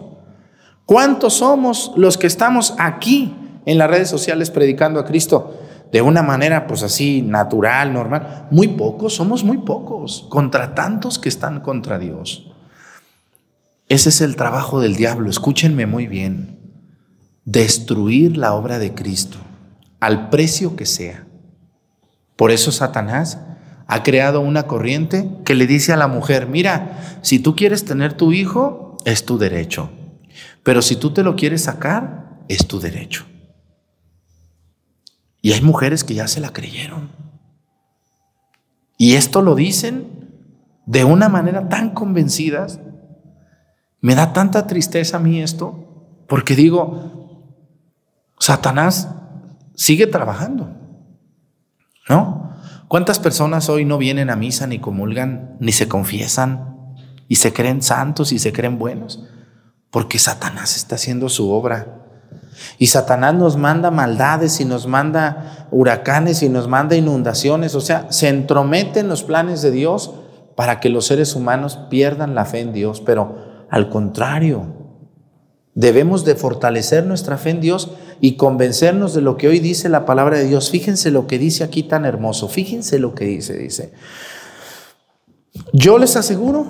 [0.87, 3.35] ¿Cuántos somos los que estamos aquí
[3.67, 5.55] en las redes sociales predicando a Cristo
[5.93, 8.49] de una manera pues así natural, normal?
[8.51, 12.51] Muy pocos, somos muy pocos contra tantos que están contra Dios.
[13.89, 16.59] Ese es el trabajo del diablo, escúchenme muy bien.
[17.45, 19.39] Destruir la obra de Cristo
[20.01, 21.27] al precio que sea.
[22.37, 23.39] Por eso Satanás
[23.87, 28.15] ha creado una corriente que le dice a la mujer, mira, si tú quieres tener
[28.15, 29.91] tu hijo, es tu derecho.
[30.63, 33.25] Pero si tú te lo quieres sacar, es tu derecho.
[35.47, 37.09] Y hay mujeres que ya se la creyeron.
[38.99, 40.43] Y esto lo dicen
[40.87, 42.81] de una manera tan convencidas.
[44.01, 47.55] Me da tanta tristeza a mí esto, porque digo,
[48.41, 49.09] Satanás
[49.77, 50.69] sigue trabajando.
[52.09, 52.51] ¿No?
[52.89, 56.97] ¿Cuántas personas hoy no vienen a misa ni comulgan ni se confiesan
[57.29, 59.23] y se creen santos y se creen buenos?
[59.93, 62.06] Porque Satanás está haciendo su obra.
[62.79, 67.75] Y Satanás nos manda maldades y nos manda huracanes y nos manda inundaciones.
[67.75, 70.13] O sea, se entromete en los planes de Dios
[70.55, 73.01] para que los seres humanos pierdan la fe en Dios.
[73.01, 73.37] Pero
[73.71, 74.67] al contrario,
[75.75, 77.91] debemos de fortalecer nuestra fe en Dios
[78.21, 80.71] y convencernos de lo que hoy dice la palabra de Dios.
[80.71, 82.49] Fíjense lo que dice aquí tan hermoso.
[82.49, 83.57] Fíjense lo que dice.
[83.57, 83.93] Dice,
[85.73, 86.67] yo les aseguro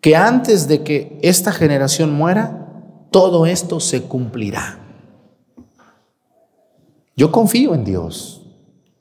[0.00, 2.69] que antes de que esta generación muera,
[3.10, 4.78] todo esto se cumplirá.
[7.16, 8.42] Yo confío en Dios,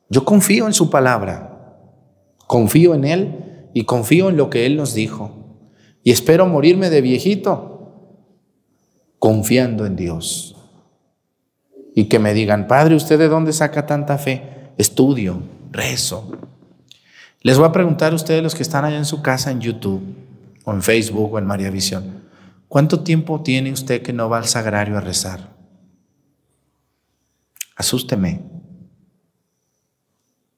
[0.10, 1.78] yo confío en su palabra,
[2.48, 5.32] confío en Él y confío en lo que Él nos dijo.
[6.04, 7.70] Y espero morirme de viejito
[9.20, 10.56] confiando en Dios.
[11.94, 14.72] Y que me digan, Padre, ¿usted de dónde saca tanta fe?
[14.78, 15.42] Estudio,
[15.72, 16.32] rezo.
[17.42, 20.02] Les voy a preguntar a ustedes los que están allá en su casa en YouTube
[20.66, 22.29] o en Facebook o en María Visión.
[22.70, 25.58] ¿Cuánto tiempo tiene usted que no va al sagrario a rezar?
[27.76, 28.44] Asústeme.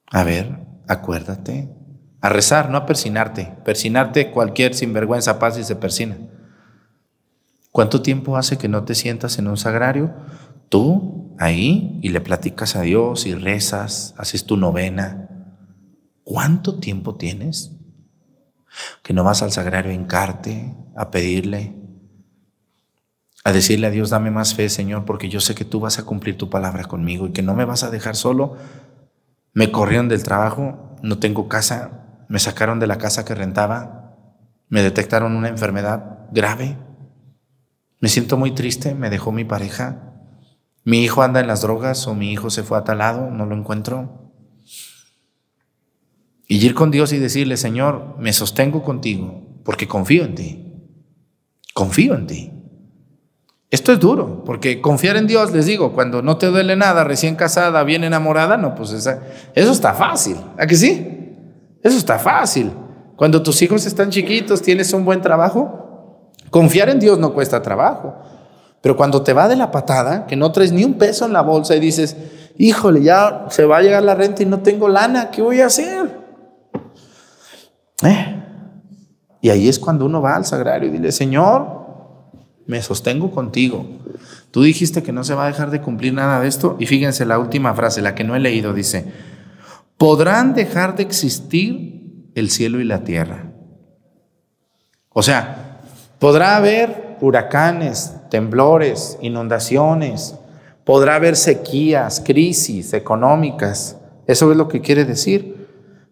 [0.08, 1.74] A ver, acuérdate.
[2.20, 3.56] A rezar, no a persinarte.
[3.64, 6.18] Persinarte cualquier sinvergüenza pasa y se persina.
[7.72, 10.14] ¿Cuánto tiempo hace que no te sientas en un sagrario?
[10.68, 15.30] Tú, ahí, y le platicas a Dios y rezas, haces tu novena.
[16.26, 17.72] ¿Cuánto tiempo tienes?
[19.02, 21.81] Que no vas al sagrario a hincarte, a pedirle,
[23.44, 26.06] a decirle a Dios, dame más fe, Señor, porque yo sé que tú vas a
[26.06, 28.56] cumplir tu palabra conmigo y que no me vas a dejar solo.
[29.54, 34.16] Me corrieron del trabajo, no tengo casa, me sacaron de la casa que rentaba,
[34.70, 36.78] me detectaron una enfermedad grave,
[38.00, 40.14] me siento muy triste, me dejó mi pareja,
[40.84, 43.46] mi hijo anda en las drogas o mi hijo se fue a tal lado, no
[43.46, 44.32] lo encuentro.
[46.48, 50.74] Y ir con Dios y decirle, Señor, me sostengo contigo porque confío en ti,
[51.74, 52.61] confío en ti.
[53.72, 57.36] Esto es duro, porque confiar en Dios, les digo, cuando no te duele nada, recién
[57.36, 60.36] casada, bien enamorada, no, pues eso está fácil.
[60.58, 61.38] ¿A que sí?
[61.82, 62.70] Eso está fácil.
[63.16, 68.16] Cuando tus hijos están chiquitos, tienes un buen trabajo, confiar en Dios no cuesta trabajo.
[68.82, 71.42] Pero cuando te va de la patada, que no traes ni un peso en la
[71.42, 72.18] bolsa y dices,
[72.58, 75.68] híjole, ya se va a llegar la renta y no tengo lana, ¿qué voy a
[75.68, 76.10] hacer?
[78.04, 78.44] ¿Eh?
[79.40, 81.81] Y ahí es cuando uno va al sagrario y dile, Señor,
[82.68, 83.86] me sostengo contigo.
[84.52, 86.76] Tú dijiste que no se va a dejar de cumplir nada de esto.
[86.80, 89.06] Y fíjense la última frase, la que no he leído, dice,
[89.98, 93.52] podrán dejar de existir el cielo y la tierra.
[95.10, 95.82] O sea,
[96.20, 100.36] podrá haber huracanes, temblores, inundaciones,
[100.86, 103.98] podrá haber sequías, crisis económicas.
[104.28, 105.68] Eso es lo que quiere decir.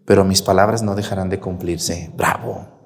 [0.05, 2.11] Pero mis palabras no dejarán de cumplirse.
[2.15, 2.78] Bravo.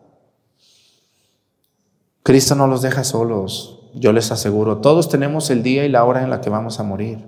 [2.24, 4.78] Cristo no los deja solos, yo les aseguro.
[4.78, 7.26] Todos tenemos el día y la hora en la que vamos a morir.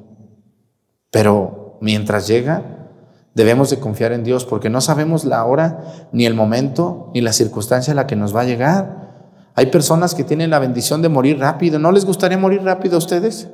[1.12, 2.90] Pero mientras llega,
[3.34, 7.34] debemos de confiar en Dios porque no sabemos la hora, ni el momento, ni la
[7.34, 9.06] circunstancia en la que nos va a llegar.
[9.54, 11.78] Hay personas que tienen la bendición de morir rápido.
[11.78, 13.50] ¿No les gustaría morir rápido a ustedes?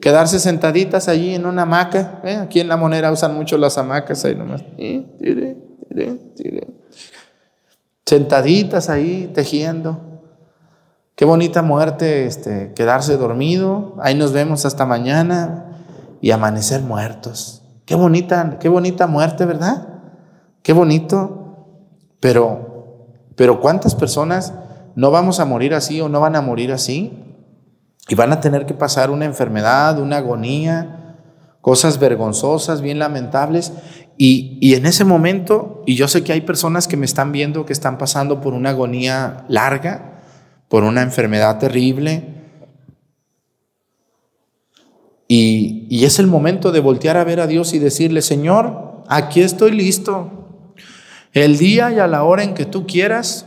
[0.00, 2.20] Quedarse sentaditas allí en una hamaca.
[2.24, 2.36] ¿eh?
[2.36, 4.64] Aquí en la monera usan mucho las hamacas ahí nomás.
[8.06, 10.07] Sentaditas ahí tejiendo.
[11.18, 13.96] Qué bonita muerte este, quedarse dormido.
[14.00, 15.82] Ahí nos vemos hasta mañana
[16.20, 17.64] y amanecer muertos.
[17.86, 19.88] Qué bonita, qué bonita muerte, ¿verdad?
[20.62, 21.66] Qué bonito.
[22.20, 24.54] Pero, pero ¿cuántas personas
[24.94, 27.20] no vamos a morir así o no van a morir así?
[28.08, 31.16] Y van a tener que pasar una enfermedad, una agonía,
[31.60, 33.72] cosas vergonzosas, bien lamentables.
[34.16, 37.66] Y, y, en ese momento, y yo sé que hay personas que me están viendo
[37.66, 40.07] que están pasando por una agonía larga,
[40.68, 42.34] por una enfermedad terrible.
[45.26, 49.72] Y, es el momento de voltear a ver a Dios y decirle, Señor, aquí estoy
[49.72, 50.30] listo.
[51.32, 53.46] El día y a la hora en que tú quieras,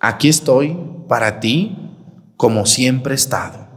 [0.00, 0.76] aquí estoy
[1.08, 1.76] para ti
[2.36, 3.68] como siempre he estado.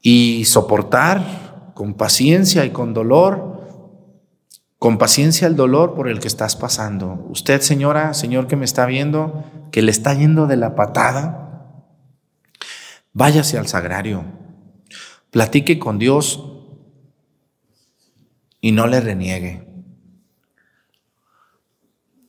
[0.00, 3.50] Y soportar con paciencia y con dolor
[4.80, 7.26] con paciencia el dolor por el que estás pasando.
[7.28, 11.84] Usted, señora, señor que me está viendo, que le está yendo de la patada,
[13.12, 14.24] váyase al sagrario,
[15.30, 16.44] platique con Dios
[18.60, 19.66] y no le reniegue.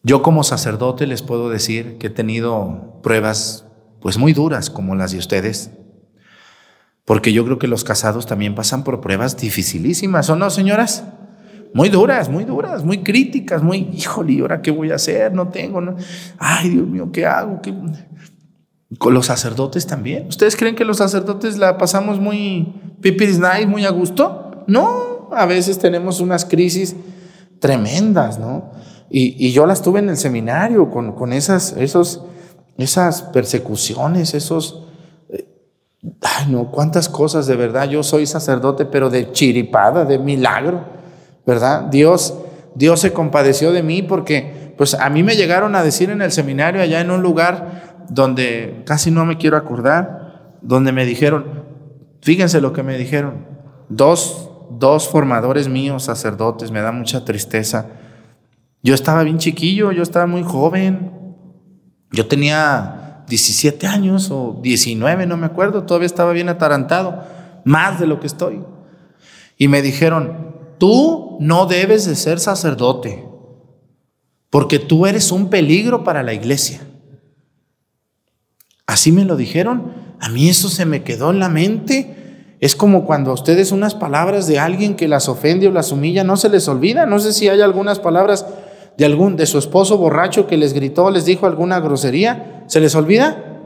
[0.03, 3.65] Yo como sacerdote les puedo decir que he tenido pruebas
[4.01, 5.71] pues muy duras como las de ustedes,
[7.03, 11.03] Porque yo creo que los casados también pasan por pruebas dificilísimas, ¿o no, señoras?
[11.73, 15.33] Muy duras, muy duras, muy críticas, muy, híjole, ¿y ahora qué voy a hacer?
[15.33, 15.95] No tengo, no.
[16.37, 17.61] Ay, Dios mío, ¿qué hago?
[18.97, 20.27] Con los sacerdotes también.
[20.27, 24.63] ¿Ustedes creen que los sacerdotes la pasamos muy pipiris nice, muy a gusto?
[24.67, 26.95] No, a veces tenemos unas crisis
[27.59, 28.71] tremendas, ¿no?
[29.09, 32.23] Y, yo las tuve en el seminario con, con esas, esos,
[32.77, 34.87] esas persecuciones, esos...
[35.29, 35.45] eh,
[36.21, 37.89] Ay, no, cuántas cosas de verdad.
[37.89, 41.00] Yo soy sacerdote, pero de chiripada, de milagro,
[41.45, 41.83] ¿verdad?
[41.83, 42.35] Dios,
[42.75, 46.31] Dios se compadeció de mí porque, pues a mí me llegaron a decir en el
[46.31, 51.63] seminario, allá en un lugar donde casi no me quiero acordar, donde me dijeron,
[52.21, 53.45] fíjense lo que me dijeron,
[53.89, 57.87] dos, dos formadores míos, sacerdotes, me da mucha tristeza.
[58.83, 61.11] Yo estaba bien chiquillo, yo estaba muy joven,
[62.11, 67.23] yo tenía 17 años o 19, no me acuerdo, todavía estaba bien atarantado,
[67.63, 68.63] más de lo que estoy.
[69.57, 70.50] Y me dijeron,
[70.81, 73.23] tú no debes de ser sacerdote,
[74.49, 76.81] porque tú eres un peligro para la iglesia.
[78.87, 82.55] Así me lo dijeron, a mí eso se me quedó en la mente.
[82.59, 86.23] Es como cuando a ustedes unas palabras de alguien que las ofende o las humilla
[86.23, 87.05] no se les olvida.
[87.05, 88.47] No sé si hay algunas palabras
[88.97, 92.95] de algún de su esposo borracho que les gritó, les dijo alguna grosería, ¿se les
[92.95, 93.61] olvida?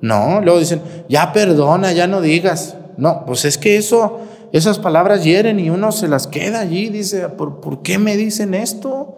[0.00, 4.20] No, luego dicen, "Ya perdona, ya no digas." No, pues es que eso
[4.52, 8.54] esas palabras hieren y uno se las queda allí, dice, "¿Por, ¿por qué me dicen
[8.54, 9.16] esto?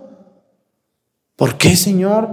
[1.37, 2.31] ¿Por qué, Señor?"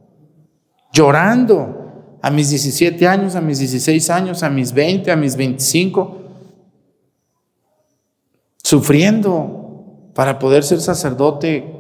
[0.92, 1.80] llorando,
[2.22, 6.18] a mis 17 años, a mis 16 años, a mis 20, a mis 25,
[8.64, 11.76] sufriendo para poder ser sacerdote.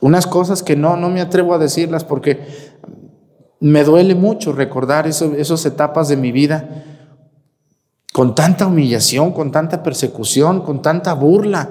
[0.00, 2.40] Unas cosas que no, no me atrevo a decirlas porque
[3.64, 6.84] me duele mucho recordar eso, esas etapas de mi vida
[8.12, 11.70] con tanta humillación, con tanta persecución, con tanta burla.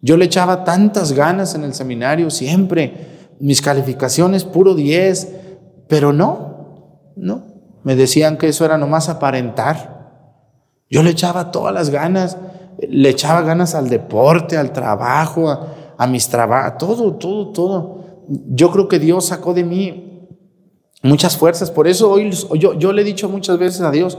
[0.00, 5.32] Yo le echaba tantas ganas en el seminario siempre, mis calificaciones puro 10,
[5.88, 7.42] pero no, no.
[7.82, 10.12] Me decían que eso era nomás aparentar.
[10.88, 12.36] Yo le echaba todas las ganas,
[12.78, 18.04] le echaba ganas al deporte, al trabajo, a, a mis trabajos, todo, todo, todo.
[18.50, 20.04] Yo creo que Dios sacó de mí
[21.02, 21.70] muchas fuerzas.
[21.70, 24.18] Por eso hoy yo, yo le he dicho muchas veces a Dios,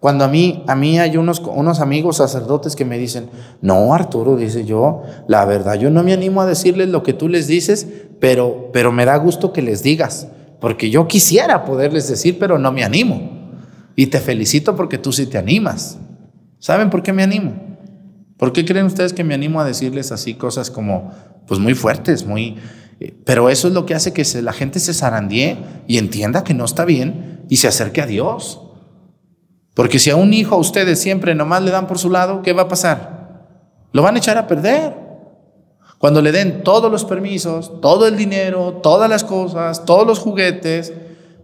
[0.00, 3.28] cuando a mí, a mí hay unos, unos amigos sacerdotes que me dicen,
[3.60, 7.28] no, Arturo, dice yo, la verdad, yo no me animo a decirles lo que tú
[7.28, 7.86] les dices,
[8.18, 12.72] pero, pero me da gusto que les digas, porque yo quisiera poderles decir, pero no
[12.72, 13.40] me animo.
[13.94, 15.98] Y te felicito porque tú sí te animas.
[16.58, 17.52] ¿Saben por qué me animo?
[18.38, 21.12] ¿Por qué creen ustedes que me animo a decirles así cosas como,
[21.46, 22.56] pues muy fuertes, muy...
[23.24, 26.64] Pero eso es lo que hace que la gente se zarandee y entienda que no
[26.66, 28.60] está bien y se acerque a Dios.
[29.74, 32.52] Porque si a un hijo a ustedes siempre nomás le dan por su lado, ¿qué
[32.52, 33.46] va a pasar?
[33.92, 34.94] Lo van a echar a perder.
[35.98, 40.92] Cuando le den todos los permisos, todo el dinero, todas las cosas, todos los juguetes,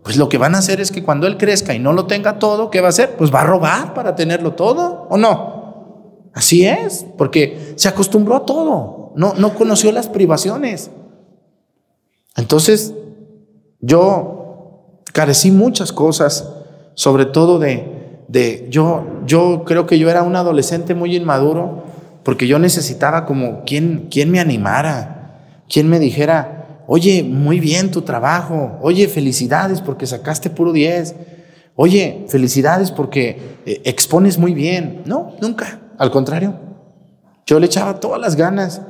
[0.03, 2.39] pues lo que van a hacer es que cuando él crezca y no lo tenga
[2.39, 3.17] todo, ¿qué va a hacer?
[3.17, 6.29] Pues va a robar para tenerlo todo, ¿o no?
[6.35, 10.91] Así es, porque se acostumbró a todo, no, no conoció las privaciones.
[12.37, 12.95] Entonces,
[13.81, 16.49] yo carecí muchas cosas,
[16.95, 21.85] sobre todo de, de yo, yo creo que yo era un adolescente muy inmaduro,
[22.27, 28.79] porque yo necesitaba como quien, me animara, quien me dijera, oye, muy bien tu trabajo,
[28.83, 31.15] oye, felicidades porque sacaste puro 10,
[31.77, 35.03] oye, felicidades porque eh, expones muy bien.
[35.05, 36.55] No, nunca, al contrario,
[37.47, 38.83] yo le echaba todas las ganas,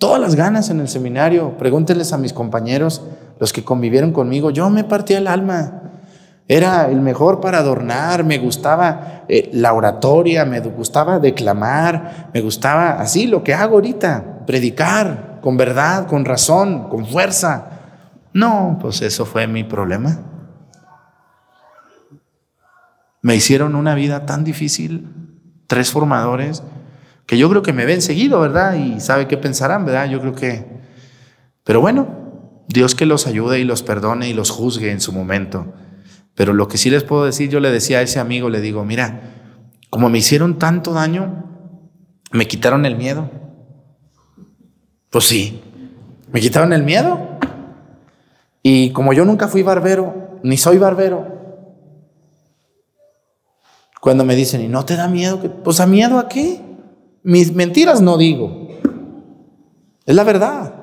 [0.00, 3.02] todas las ganas en el seminario, pregúntenles a mis compañeros,
[3.38, 5.82] los que convivieron conmigo, yo me partía el alma.
[6.48, 12.92] Era el mejor para adornar, me gustaba eh, la oratoria, me gustaba declamar, me gustaba
[12.92, 17.66] así lo que hago ahorita, predicar con verdad, con razón, con fuerza.
[18.32, 20.18] No, pues eso fue mi problema.
[23.20, 25.08] Me hicieron una vida tan difícil,
[25.66, 26.62] tres formadores,
[27.30, 28.74] que yo creo que me ven seguido, ¿verdad?
[28.74, 30.08] Y sabe qué pensarán, ¿verdad?
[30.08, 30.66] Yo creo que...
[31.62, 35.72] Pero bueno, Dios que los ayude y los perdone y los juzgue en su momento.
[36.34, 38.84] Pero lo que sí les puedo decir, yo le decía a ese amigo, le digo,
[38.84, 39.20] mira,
[39.90, 41.44] como me hicieron tanto daño,
[42.32, 43.30] me quitaron el miedo.
[45.08, 45.62] Pues sí,
[46.32, 47.38] me quitaron el miedo.
[48.60, 51.28] Y como yo nunca fui barbero, ni soy barbero,
[54.00, 55.38] cuando me dicen, ¿y no te da miedo?
[55.62, 56.69] Pues a miedo a qué?
[57.22, 58.68] Mis mentiras no digo.
[60.06, 60.74] Es la verdad.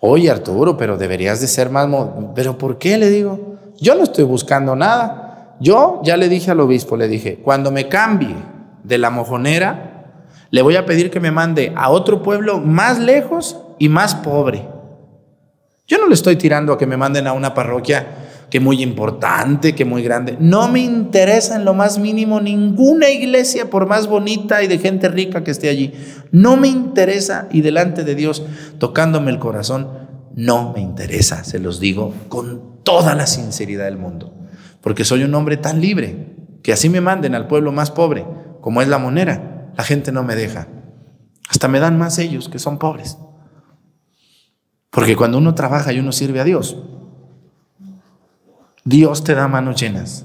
[0.00, 1.88] Oye, Arturo, pero deberías de ser más...
[2.34, 2.98] ¿Pero por qué?
[2.98, 3.56] Le digo.
[3.80, 5.56] Yo no estoy buscando nada.
[5.60, 8.36] Yo ya le dije al obispo, le dije, cuando me cambie
[8.84, 13.58] de la mojonera, le voy a pedir que me mande a otro pueblo más lejos
[13.78, 14.68] y más pobre.
[15.86, 18.06] Yo no le estoy tirando a que me manden a una parroquia
[18.50, 20.36] que muy importante, que muy grande.
[20.40, 25.08] No me interesa en lo más mínimo ninguna iglesia, por más bonita y de gente
[25.08, 25.92] rica que esté allí.
[26.32, 28.42] No me interesa y delante de Dios,
[28.78, 29.88] tocándome el corazón,
[30.34, 34.34] no me interesa, se los digo con toda la sinceridad del mundo.
[34.80, 38.24] Porque soy un hombre tan libre que así me manden al pueblo más pobre,
[38.60, 40.68] como es la monera, la gente no me deja.
[41.50, 43.18] Hasta me dan más ellos que son pobres.
[44.90, 46.76] Porque cuando uno trabaja y uno sirve a Dios,
[48.88, 50.24] Dios te da manos llenas.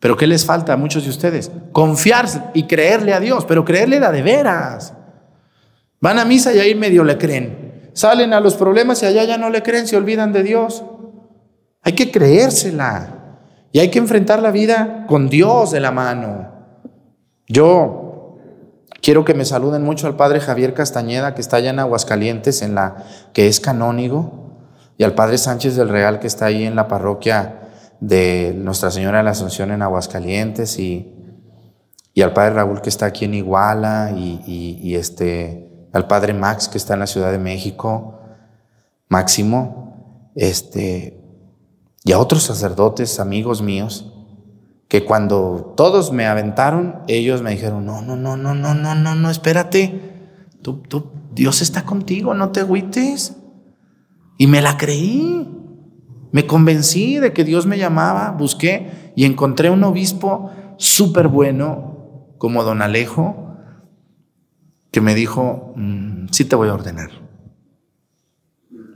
[0.00, 1.50] Pero ¿qué les falta a muchos de ustedes?
[1.72, 4.94] Confiar y creerle a Dios, pero creerle la de veras.
[6.00, 7.90] Van a misa y ahí medio le creen.
[7.92, 10.82] Salen a los problemas y allá ya no le creen, se olvidan de Dios.
[11.82, 13.18] Hay que creérsela.
[13.72, 16.50] Y hay que enfrentar la vida con Dios de la mano.
[17.46, 18.38] Yo
[19.02, 22.74] quiero que me saluden mucho al padre Javier Castañeda, que está allá en Aguascalientes, en
[22.74, 24.58] la que es canónigo,
[24.98, 27.61] y al padre Sánchez del Real, que está ahí en la parroquia
[28.02, 31.14] de Nuestra Señora de la Asunción en Aguascalientes y,
[32.12, 34.42] y al padre Raúl que está aquí en Iguala y,
[34.82, 38.18] y, este, al padre Max que está en la Ciudad de México,
[39.08, 41.22] Máximo, este,
[42.02, 44.12] y a otros sacerdotes, amigos míos,
[44.88, 49.14] que cuando todos me aventaron, ellos me dijeron, no, no, no, no, no, no, no,
[49.14, 50.00] no, espérate,
[50.60, 53.36] tú, tú, Dios está contigo, no te agüites.
[54.38, 55.48] Y me la creí.
[56.32, 62.64] Me convencí de que Dios me llamaba, busqué y encontré un obispo súper bueno como
[62.64, 63.54] don Alejo,
[64.90, 67.10] que me dijo, mm, sí te voy a ordenar.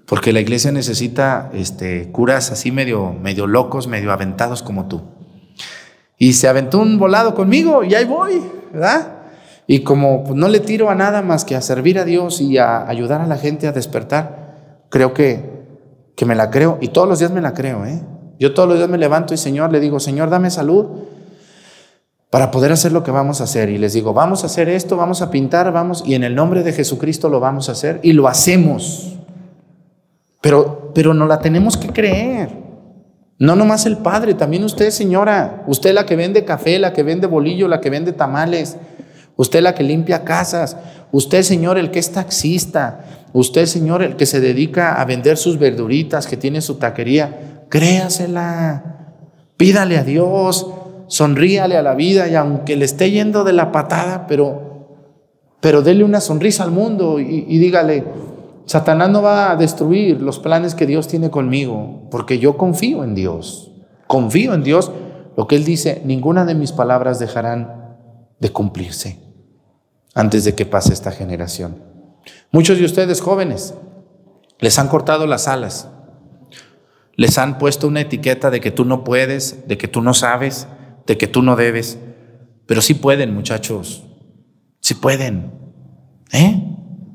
[0.06, 5.02] Porque la iglesia necesita este, curas así medio, medio locos, medio aventados como tú.
[6.18, 9.12] Y se aventó un volado conmigo y ahí voy, ¿verdad?
[9.66, 12.56] Y como pues, no le tiro a nada más que a servir a Dios y
[12.56, 15.55] a ayudar a la gente a despertar, creo que
[16.16, 17.84] que me la creo y todos los días me la creo.
[17.84, 18.02] ¿eh?
[18.38, 20.86] Yo todos los días me levanto y Señor le digo, Señor, dame salud
[22.30, 23.68] para poder hacer lo que vamos a hacer.
[23.68, 26.62] Y les digo, vamos a hacer esto, vamos a pintar, vamos, y en el nombre
[26.62, 29.16] de Jesucristo lo vamos a hacer y lo hacemos.
[30.40, 32.66] Pero, pero no la tenemos que creer.
[33.38, 37.26] No nomás el Padre, también usted, señora, usted la que vende café, la que vende
[37.26, 38.78] bolillo, la que vende tamales,
[39.36, 40.76] usted la que limpia casas,
[41.16, 43.04] usted, Señor, el que es taxista,
[43.36, 49.12] Usted, Señor, el que se dedica a vender sus verduritas, que tiene su taquería, créasela,
[49.58, 50.66] pídale a Dios,
[51.08, 55.02] sonríale a la vida y aunque le esté yendo de la patada, pero,
[55.60, 58.04] pero dele una sonrisa al mundo y, y dígale,
[58.64, 63.14] Satanás no va a destruir los planes que Dios tiene conmigo, porque yo confío en
[63.14, 63.70] Dios,
[64.06, 64.90] confío en Dios.
[65.36, 67.98] Lo que Él dice, ninguna de mis palabras dejarán
[68.40, 69.25] de cumplirse
[70.16, 71.84] antes de que pase esta generación.
[72.50, 73.74] Muchos de ustedes jóvenes
[74.58, 75.90] les han cortado las alas,
[77.16, 80.68] les han puesto una etiqueta de que tú no puedes, de que tú no sabes,
[81.06, 81.98] de que tú no debes,
[82.64, 84.04] pero sí pueden, muchachos,
[84.80, 85.52] sí pueden.
[86.32, 86.62] ¿Eh?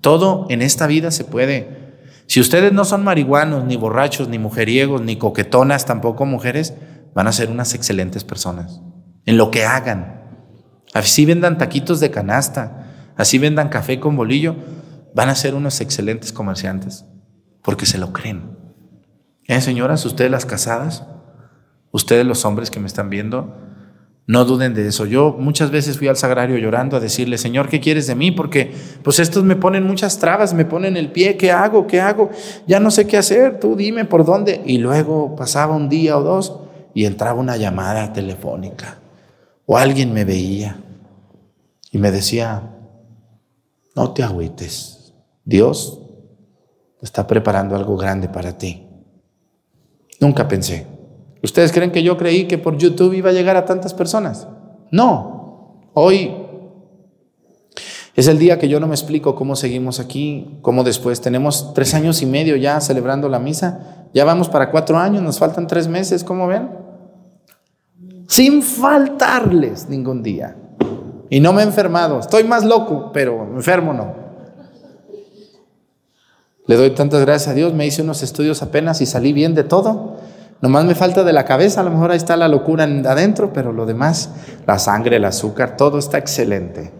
[0.02, 1.82] Todo en esta vida se puede.
[2.28, 6.76] Si ustedes no son marihuanos, ni borrachos, ni mujeriegos, ni coquetonas, tampoco mujeres,
[7.16, 8.80] van a ser unas excelentes personas
[9.26, 10.22] en lo que hagan.
[10.94, 12.81] Así vendan taquitos de canasta,
[13.22, 14.56] así vendan café con bolillo,
[15.14, 17.06] van a ser unos excelentes comerciantes
[17.62, 18.58] porque se lo creen.
[19.48, 21.06] ¿Eh, señoras, ustedes las casadas,
[21.92, 23.56] ustedes los hombres que me están viendo,
[24.28, 25.06] no duden de eso.
[25.06, 28.32] Yo muchas veces fui al sagrario llorando a decirle, Señor, ¿qué quieres de mí?
[28.32, 31.88] Porque pues estos me ponen muchas trabas, me ponen el pie, ¿qué hago?
[31.88, 32.30] ¿Qué hago?
[32.66, 34.62] Ya no sé qué hacer, tú dime por dónde.
[34.66, 36.60] Y luego pasaba un día o dos
[36.94, 39.00] y entraba una llamada telefónica
[39.66, 40.78] o alguien me veía
[41.92, 42.64] y me decía,
[43.96, 45.14] no te agüites,
[45.44, 46.00] Dios
[47.02, 48.88] está preparando algo grande para ti.
[50.20, 50.86] Nunca pensé.
[51.44, 54.48] ¿Ustedes creen que yo creí que por YouTube iba a llegar a tantas personas?
[54.92, 55.90] No.
[55.94, 56.32] Hoy
[58.16, 61.94] es el día que yo no me explico cómo seguimos aquí, cómo después tenemos tres
[61.94, 64.08] años y medio ya celebrando la misa.
[64.14, 66.70] Ya vamos para cuatro años, nos faltan tres meses, ¿cómo ven?
[68.28, 70.56] Sin faltarles ningún día.
[71.32, 72.20] Y no me he enfermado.
[72.20, 74.14] Estoy más loco, pero enfermo no.
[76.68, 79.64] Le doy tantas gracias a Dios, me hice unos estudios apenas y salí bien de
[79.64, 80.18] todo.
[80.62, 83.72] Nomás me falta de la cabeza, a lo mejor ahí está la locura adentro, pero
[83.72, 84.30] lo demás,
[84.68, 86.92] la sangre, el azúcar, todo está excelente.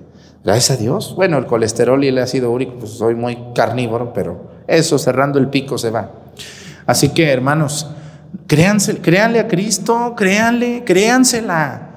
[0.44, 1.14] Gracias a Dios.
[1.16, 5.50] Bueno, el colesterol y el ácido úrico, pues soy muy carnívoro, pero eso cerrando el
[5.50, 6.10] pico se va.
[6.88, 7.88] Así que, hermanos,
[8.48, 11.90] Créanse, créanle a Cristo, créanle, créansela.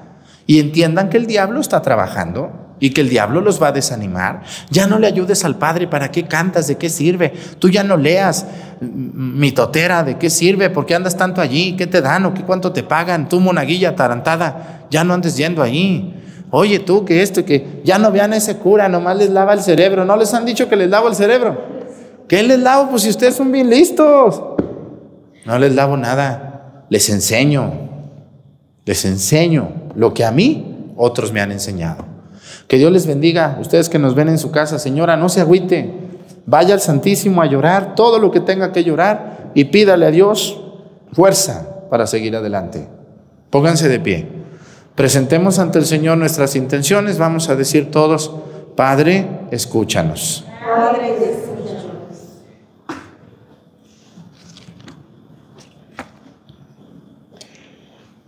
[0.47, 4.43] Y entiendan que el diablo está trabajando y que el diablo los va a desanimar.
[4.69, 6.67] Ya no le ayudes al Padre, ¿para qué cantas?
[6.67, 7.33] ¿De qué sirve?
[7.59, 8.45] Tú ya no leas
[8.81, 10.69] mi totera, ¿de qué sirve?
[10.69, 11.75] ¿Por qué andas tanto allí?
[11.75, 13.29] ¿Qué te dan o qué cuánto te pagan?
[13.29, 16.13] Tú monaguilla tarantada, ya no andes yendo ahí.
[16.51, 19.61] Oye tú, que esto, que ya no vean a ese cura, nomás les lava el
[19.61, 20.05] cerebro.
[20.05, 21.75] ¿No les han dicho que les lavo el cerebro?
[22.27, 22.89] ¿Qué les lavo?
[22.89, 24.41] Pues si ustedes son bien listos.
[25.45, 27.71] No les lavo nada, les enseño,
[28.83, 32.05] les enseño lo que a mí otros me han enseñado.
[32.67, 35.93] Que Dios les bendiga, ustedes que nos ven en su casa, señora, no se agüite,
[36.45, 40.61] vaya al Santísimo a llorar todo lo que tenga que llorar y pídale a Dios
[41.11, 42.87] fuerza para seguir adelante.
[43.49, 44.27] Pónganse de pie.
[44.95, 48.31] Presentemos ante el Señor nuestras intenciones, vamos a decir todos,
[48.75, 50.45] Padre, escúchanos.
[50.65, 51.15] Padre,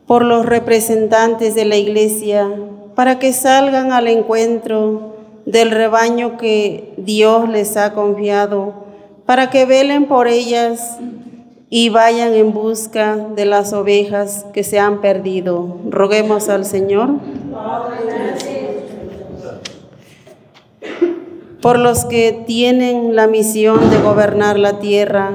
[0.07, 2.49] por los representantes de la iglesia,
[2.95, 8.73] para que salgan al encuentro del rebaño que Dios les ha confiado,
[9.25, 10.97] para que velen por ellas
[11.69, 15.77] y vayan en busca de las ovejas que se han perdido.
[15.89, 17.09] Roguemos al Señor.
[21.61, 25.31] Por los que tienen la misión de gobernar la tierra,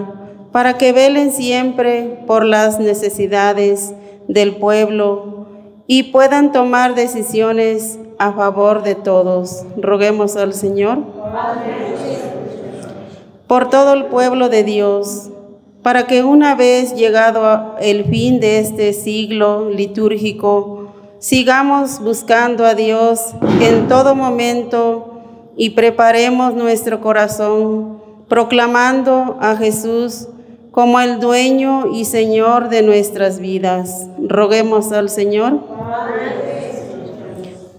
[0.50, 3.92] para que velen siempre por las necesidades
[4.32, 5.46] del pueblo
[5.86, 9.64] y puedan tomar decisiones a favor de todos.
[9.76, 10.98] Roguemos al Señor.
[13.46, 15.30] Por todo el pueblo de Dios,
[15.82, 23.34] para que una vez llegado el fin de este siglo litúrgico, sigamos buscando a Dios
[23.60, 25.20] en todo momento
[25.56, 30.28] y preparemos nuestro corazón proclamando a Jesús
[30.72, 34.08] como el dueño y Señor de nuestras vidas.
[34.18, 35.60] Roguemos al Señor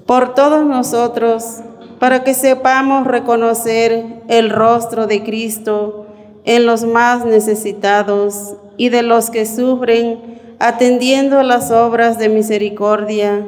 [0.05, 1.61] por todos nosotros,
[1.99, 6.05] para que sepamos reconocer el rostro de Cristo
[6.43, 13.45] en los más necesitados y de los que sufren, atendiendo las obras de misericordia,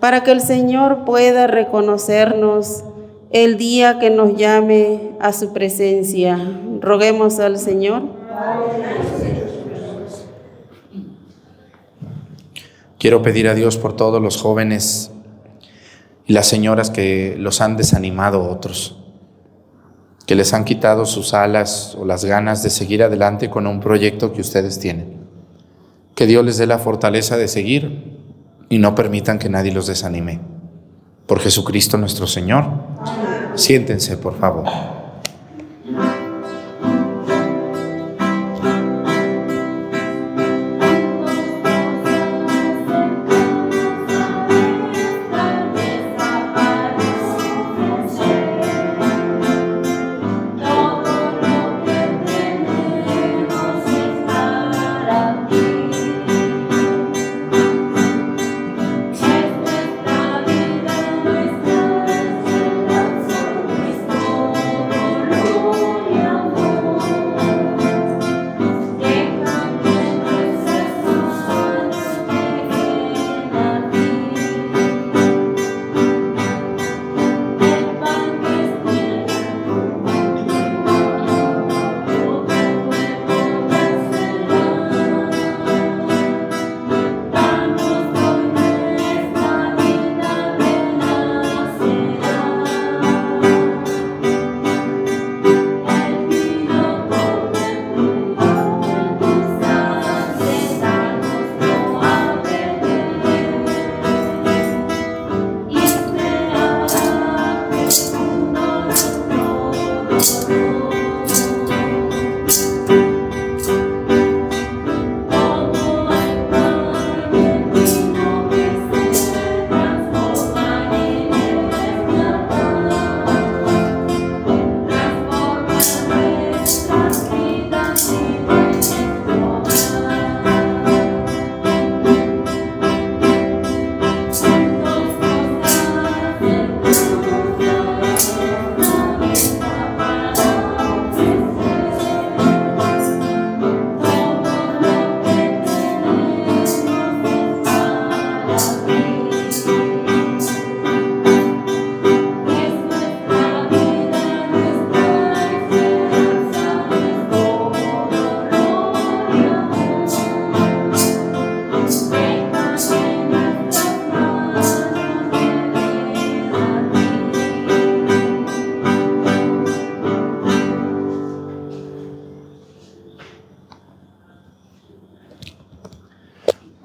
[0.00, 2.84] para que el Señor pueda reconocernos
[3.30, 6.38] el día que nos llame a su presencia.
[6.80, 8.21] Roguemos al Señor.
[13.02, 15.10] Quiero pedir a Dios por todos los jóvenes
[16.24, 18.96] y las señoras que los han desanimado otros,
[20.24, 24.32] que les han quitado sus alas o las ganas de seguir adelante con un proyecto
[24.32, 25.16] que ustedes tienen.
[26.14, 28.20] Que Dios les dé la fortaleza de seguir
[28.68, 30.38] y no permitan que nadie los desanime.
[31.26, 32.66] Por Jesucristo nuestro Señor.
[33.56, 35.01] Siéntense, por favor.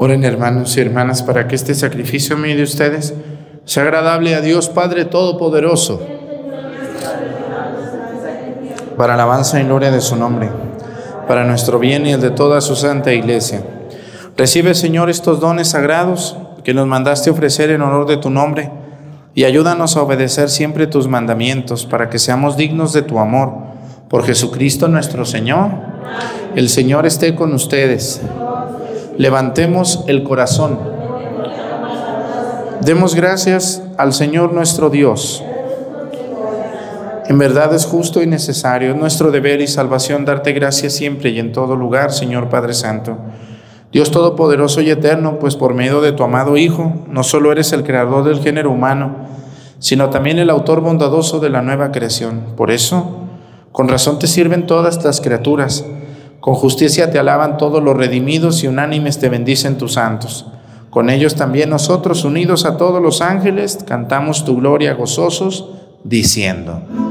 [0.08, 3.14] Oren hermanos y hermanas para que este sacrificio mío de ustedes
[3.66, 6.00] sea agradable a Dios Padre Todopoderoso,
[8.96, 10.50] para alabanza y gloria de su nombre,
[11.28, 13.62] para nuestro bien y el de toda su santa iglesia.
[14.38, 18.72] Recibe, Señor, estos dones sagrados que nos mandaste ofrecer en honor de tu nombre
[19.36, 23.52] y ayúdanos a obedecer siempre tus mandamientos para que seamos dignos de tu amor.
[24.08, 25.70] Por Jesucristo nuestro Señor.
[26.56, 28.22] El Señor esté con ustedes.
[29.18, 30.78] Levantemos el corazón.
[32.82, 35.44] Demos gracias al Señor nuestro Dios.
[37.28, 41.40] En verdad es justo y necesario, es nuestro deber y salvación darte gracias siempre y
[41.40, 43.18] en todo lugar, Señor Padre Santo.
[43.92, 47.84] Dios Todopoderoso y Eterno, pues por medio de tu amado Hijo, no solo eres el
[47.84, 49.16] creador del género humano,
[49.80, 52.54] sino también el autor bondadoso de la nueva creación.
[52.56, 53.18] Por eso,
[53.72, 55.86] con razón te sirven todas las criaturas
[56.48, 60.46] con justicia te alaban todos los redimidos y unánimes te bendicen tus santos.
[60.90, 65.72] Con ellos también nosotros, unidos a todos los ángeles, cantamos tu gloria gozosos,
[66.06, 67.07] diciendo.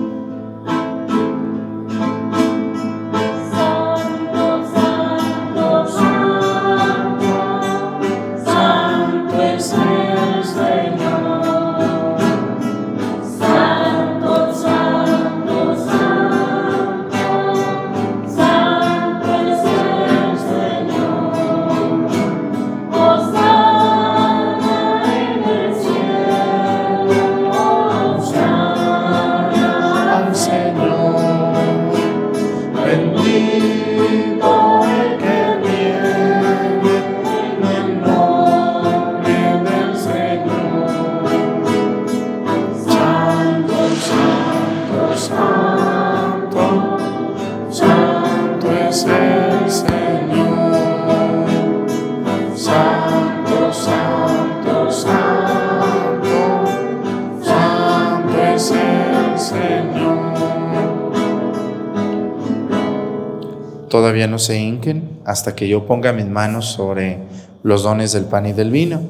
[65.37, 67.19] Hasta que yo ponga mis manos sobre
[67.63, 69.03] los dones del pan y del vino.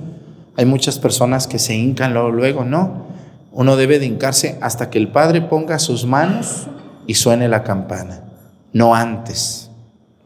[0.56, 3.06] Hay muchas personas que se hincan luego, luego, no.
[3.52, 6.66] Uno debe de hincarse hasta que el Padre ponga sus manos
[7.06, 8.24] y suene la campana,
[8.72, 9.70] no antes.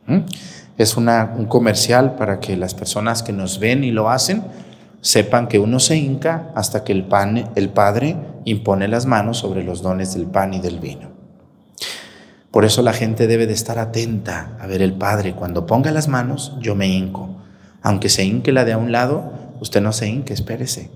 [0.07, 0.21] ¿Mm?
[0.79, 4.43] Es un comercial para que las personas que nos ven y lo hacen
[5.03, 9.63] sepan que uno se hinca hasta que el, pan, el Padre impone las manos sobre
[9.63, 11.10] los dones del pan y del vino.
[12.51, 15.35] Por eso la gente debe de estar atenta a ver el Padre.
[15.35, 17.37] Cuando ponga las manos, yo me hinco.
[17.83, 20.91] Aunque se hinque la de a un lado, usted no se hinque, espérese.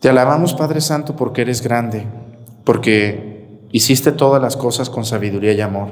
[0.00, 2.06] Te alabamos, Padre Santo, porque eres grande,
[2.64, 5.88] porque hiciste todas las cosas con sabiduría y amor.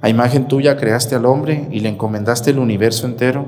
[0.00, 3.46] A imagen tuya creaste al hombre y le encomendaste el universo entero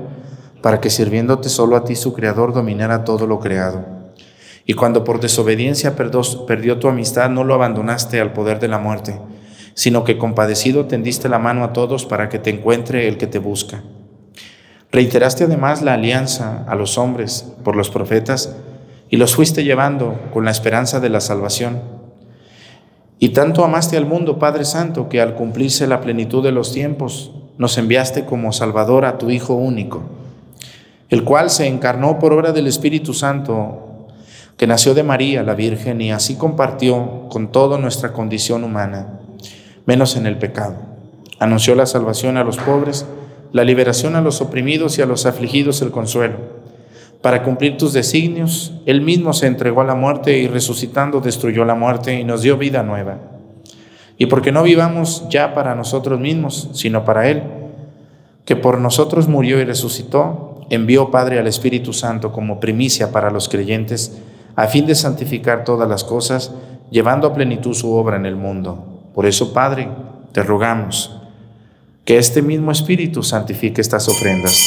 [0.61, 4.00] para que sirviéndote solo a ti, su creador, dominara todo lo creado.
[4.65, 9.19] Y cuando por desobediencia perdió tu amistad, no lo abandonaste al poder de la muerte,
[9.73, 13.39] sino que compadecido tendiste la mano a todos para que te encuentre el que te
[13.39, 13.83] busca.
[14.91, 18.55] Reiteraste además la alianza a los hombres por los profetas
[19.09, 21.81] y los fuiste llevando con la esperanza de la salvación.
[23.19, 27.31] Y tanto amaste al mundo, Padre Santo, que al cumplirse la plenitud de los tiempos,
[27.57, 30.01] nos enviaste como Salvador a tu Hijo único,
[31.09, 33.90] el cual se encarnó por obra del Espíritu Santo,
[34.57, 39.19] que nació de María, la Virgen, y así compartió con toda nuestra condición humana,
[39.85, 40.75] menos en el pecado.
[41.39, 43.05] Anunció la salvación a los pobres,
[43.51, 46.35] la liberación a los oprimidos y a los afligidos el consuelo.
[47.21, 51.75] Para cumplir tus designios, Él mismo se entregó a la muerte y resucitando destruyó la
[51.75, 53.19] muerte y nos dio vida nueva.
[54.17, 57.43] Y porque no vivamos ya para nosotros mismos, sino para Él,
[58.45, 63.49] que por nosotros murió y resucitó, envió Padre al Espíritu Santo como primicia para los
[63.49, 64.19] creyentes,
[64.55, 66.51] a fin de santificar todas las cosas,
[66.89, 69.09] llevando a plenitud su obra en el mundo.
[69.13, 69.89] Por eso, Padre,
[70.31, 71.17] te rogamos
[72.05, 74.57] que este mismo Espíritu santifique estas ofrendas,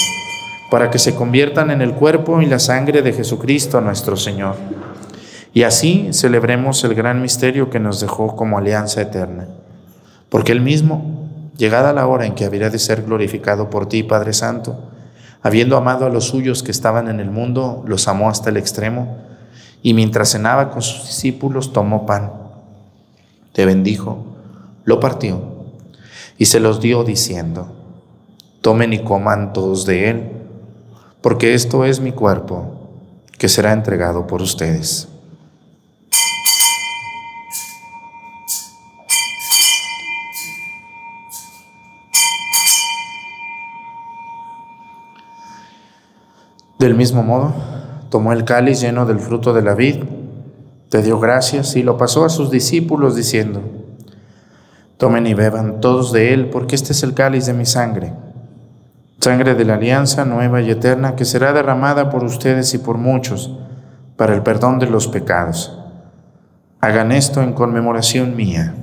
[0.70, 4.56] para que se conviertan en el cuerpo y la sangre de Jesucristo nuestro Señor.
[5.52, 9.46] Y así celebremos el gran misterio que nos dejó como alianza eterna.
[10.28, 14.32] Porque Él mismo, llegada la hora en que habría de ser glorificado por ti, Padre
[14.32, 14.90] Santo,
[15.42, 19.18] habiendo amado a los suyos que estaban en el mundo, los amó hasta el extremo,
[19.84, 22.32] y mientras cenaba con sus discípulos, tomó pan,
[23.52, 24.24] te bendijo,
[24.84, 25.42] lo partió.
[26.38, 27.70] Y se los dio diciendo,
[28.62, 30.32] tomen y coman todos de él,
[31.20, 32.88] porque esto es mi cuerpo,
[33.36, 35.06] que será entregado por ustedes.
[46.78, 47.73] Del mismo modo,
[48.14, 50.04] tomó el cáliz lleno del fruto de la vid,
[50.88, 53.60] te dio gracias y lo pasó a sus discípulos diciendo,
[54.98, 58.12] tomen y beban todos de él, porque este es el cáliz de mi sangre,
[59.18, 63.58] sangre de la alianza nueva y eterna que será derramada por ustedes y por muchos
[64.14, 65.76] para el perdón de los pecados.
[66.80, 68.76] Hagan esto en conmemoración mía.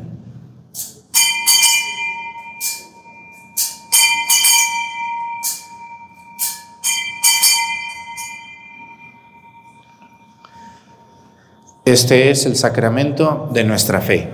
[11.84, 14.30] Este es el sacramento de nuestra fe.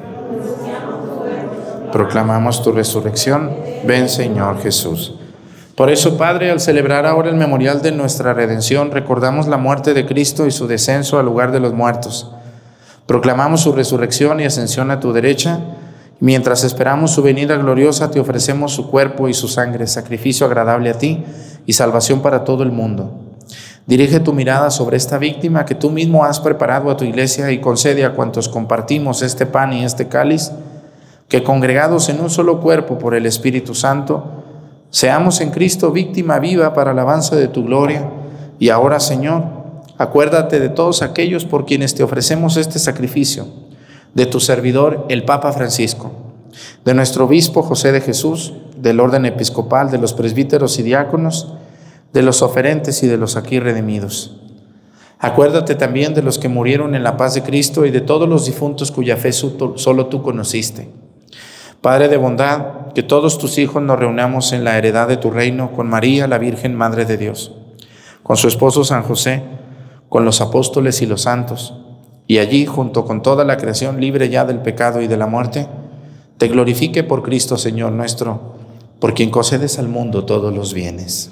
[1.93, 3.51] Proclamamos tu resurrección.
[3.85, 5.15] Ven Señor Jesús.
[5.73, 10.05] Por eso, Padre, al celebrar ahora el memorial de nuestra redención, recordamos la muerte de
[10.05, 12.29] Cristo y su descenso al lugar de los muertos.
[13.05, 15.61] Proclamamos su resurrección y ascensión a tu derecha.
[16.19, 20.97] Mientras esperamos su venida gloriosa, te ofrecemos su cuerpo y su sangre, sacrificio agradable a
[20.97, 21.23] ti
[21.65, 23.26] y salvación para todo el mundo.
[23.87, 27.61] Dirige tu mirada sobre esta víctima que tú mismo has preparado a tu iglesia y
[27.61, 30.51] concede a cuantos compartimos este pan y este cáliz,
[31.29, 34.25] que congregados en un solo cuerpo por el Espíritu Santo,
[34.89, 38.09] seamos en Cristo víctima viva para el avance de tu gloria.
[38.59, 39.45] Y ahora, Señor,
[39.97, 43.47] acuérdate de todos aquellos por quienes te ofrecemos este sacrificio,
[44.13, 46.11] de tu servidor, el Papa Francisco,
[46.83, 51.53] de nuestro obispo José de Jesús, del orden episcopal, de los presbíteros y diáconos,
[52.13, 54.37] de los oferentes y de los aquí redimidos.
[55.19, 58.45] Acuérdate también de los que murieron en la paz de Cristo y de todos los
[58.45, 60.89] difuntos cuya fe solo tú conociste.
[61.81, 65.71] Padre de bondad, que todos tus hijos nos reunamos en la heredad de tu reino
[65.71, 67.55] con María, la Virgen Madre de Dios,
[68.23, 69.43] con su esposo San José,
[70.09, 71.75] con los apóstoles y los santos,
[72.27, 75.67] y allí, junto con toda la creación libre ya del pecado y de la muerte,
[76.37, 78.55] te glorifique por Cristo Señor nuestro,
[78.99, 81.31] por quien concedes al mundo todos los bienes.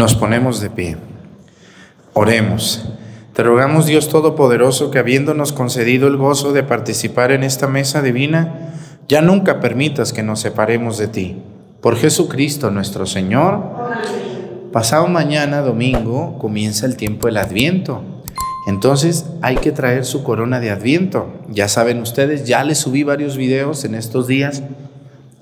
[0.00, 0.96] Nos ponemos de pie.
[2.14, 2.88] Oremos.
[3.34, 8.72] Te rogamos Dios Todopoderoso que habiéndonos concedido el gozo de participar en esta mesa divina,
[9.08, 11.42] ya nunca permitas que nos separemos de ti.
[11.82, 13.60] Por Jesucristo nuestro Señor.
[14.72, 18.00] Pasado mañana, domingo, comienza el tiempo del Adviento.
[18.66, 21.28] Entonces hay que traer su corona de Adviento.
[21.50, 24.62] Ya saben ustedes, ya les subí varios videos en estos días.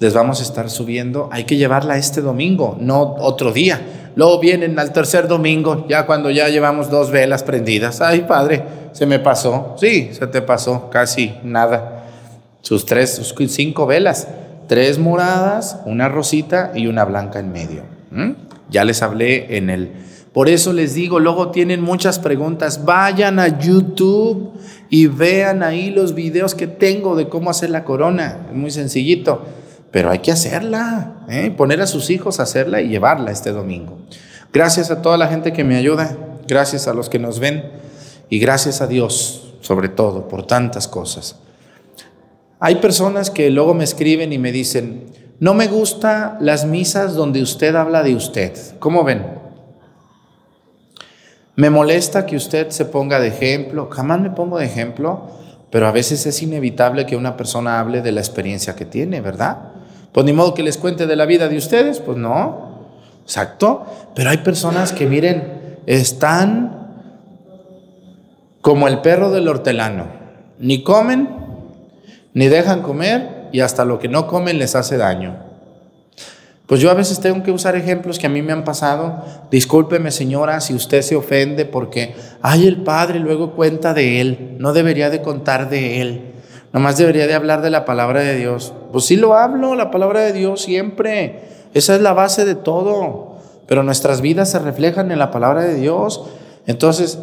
[0.00, 1.28] Les vamos a estar subiendo.
[1.30, 3.97] Hay que llevarla este domingo, no otro día.
[4.16, 8.00] Luego vienen al tercer domingo, ya cuando ya llevamos dos velas prendidas.
[8.00, 9.74] Ay, padre, se me pasó.
[9.78, 12.04] Sí, se te pasó, casi nada.
[12.62, 14.28] Sus tres, sus cinco velas.
[14.66, 17.82] Tres moradas, una rosita y una blanca en medio.
[18.10, 18.32] ¿Mm?
[18.70, 19.92] Ya les hablé en el
[20.38, 22.84] por eso les digo, luego tienen muchas preguntas.
[22.84, 24.52] Vayan a YouTube
[24.88, 28.46] y vean ahí los videos que tengo de cómo hacer la corona.
[28.48, 29.44] Es muy sencillito,
[29.90, 31.50] pero hay que hacerla, ¿eh?
[31.56, 33.98] poner a sus hijos a hacerla y llevarla este domingo.
[34.52, 36.16] Gracias a toda la gente que me ayuda,
[36.46, 37.70] gracias a los que nos ven
[38.28, 41.36] y gracias a Dios, sobre todo, por tantas cosas.
[42.60, 45.06] Hay personas que luego me escriben y me dicen,
[45.40, 48.52] no me gusta las misas donde usted habla de usted.
[48.80, 49.24] ¿Cómo ven?
[51.54, 55.30] Me molesta que usted se ponga de ejemplo, jamás me pongo de ejemplo,
[55.70, 59.77] pero a veces es inevitable que una persona hable de la experiencia que tiene, ¿verdad?
[60.12, 62.86] Pues ni modo que les cuente de la vida de ustedes, pues no,
[63.22, 66.78] exacto, pero hay personas que miren, están
[68.60, 70.06] como el perro del hortelano,
[70.58, 71.28] ni comen,
[72.34, 75.48] ni dejan comer y hasta lo que no comen les hace daño.
[76.68, 79.24] Pues yo a veces tengo que usar ejemplos que a mí me han pasado.
[79.50, 84.56] Discúlpeme señora si usted se ofende porque, ay, el padre luego cuenta de él.
[84.58, 86.34] No debería de contar de él.
[86.72, 88.72] Nomás debería de hablar de la palabra de Dios.
[88.92, 91.40] Pues sí lo hablo, la palabra de Dios siempre.
[91.74, 93.36] Esa es la base de todo.
[93.66, 96.24] Pero nuestras vidas se reflejan en la palabra de Dios.
[96.66, 97.18] Entonces,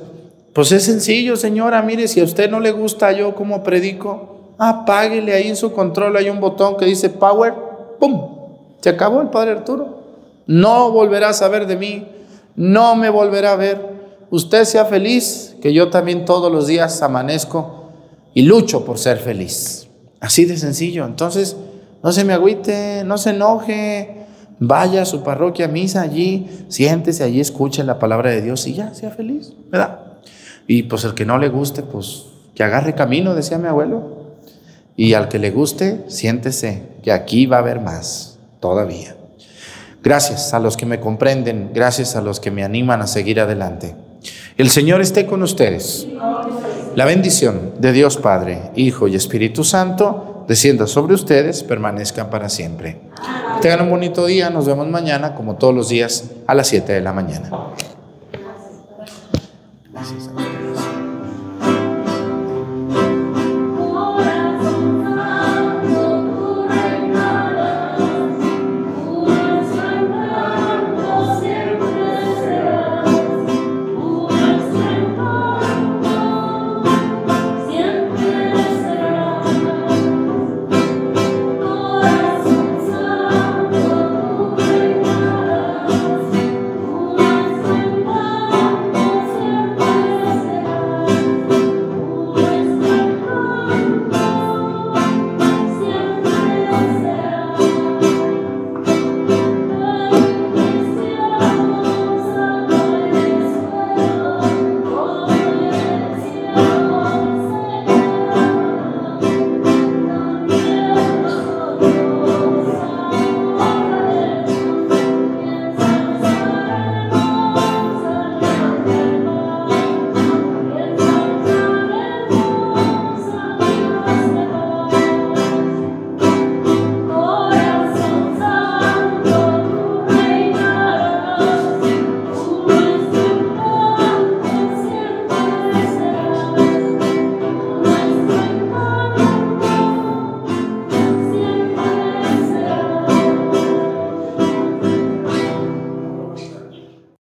[0.53, 1.81] pues es sencillo, señora.
[1.81, 6.17] Mire, si a usted no le gusta yo como predico, apáguele ahí en su control.
[6.17, 7.53] Hay un botón que dice power.
[7.99, 8.35] ¡Pum!
[8.81, 10.05] Se acabó el Padre Arturo.
[10.47, 12.07] No volverá a saber de mí,
[12.55, 13.95] no me volverá a ver.
[14.29, 17.84] Usted sea feliz, que yo también todos los días amanezco
[18.35, 19.87] y lucho por ser feliz.
[20.19, 21.05] Así de sencillo.
[21.05, 21.55] Entonces,
[22.03, 24.25] no se me agüite, no se enoje.
[24.59, 28.93] Vaya a su parroquia, misa allí, siéntese allí, escuche la palabra de Dios y ya,
[28.93, 29.99] sea feliz, ¿verdad?
[30.65, 34.35] Y pues el que no le guste, pues que agarre camino, decía mi abuelo.
[34.95, 39.15] Y al que le guste, siéntese, que aquí va a haber más todavía.
[40.01, 43.95] Gracias a los que me comprenden, gracias a los que me animan a seguir adelante.
[44.57, 46.07] El Señor esté con ustedes.
[46.95, 53.01] La bendición de Dios Padre, Hijo y Espíritu Santo descienda sobre ustedes, permanezcan para siempre.
[53.61, 57.01] Tengan un bonito día, nos vemos mañana como todos los días a las 7 de
[57.01, 57.49] la mañana.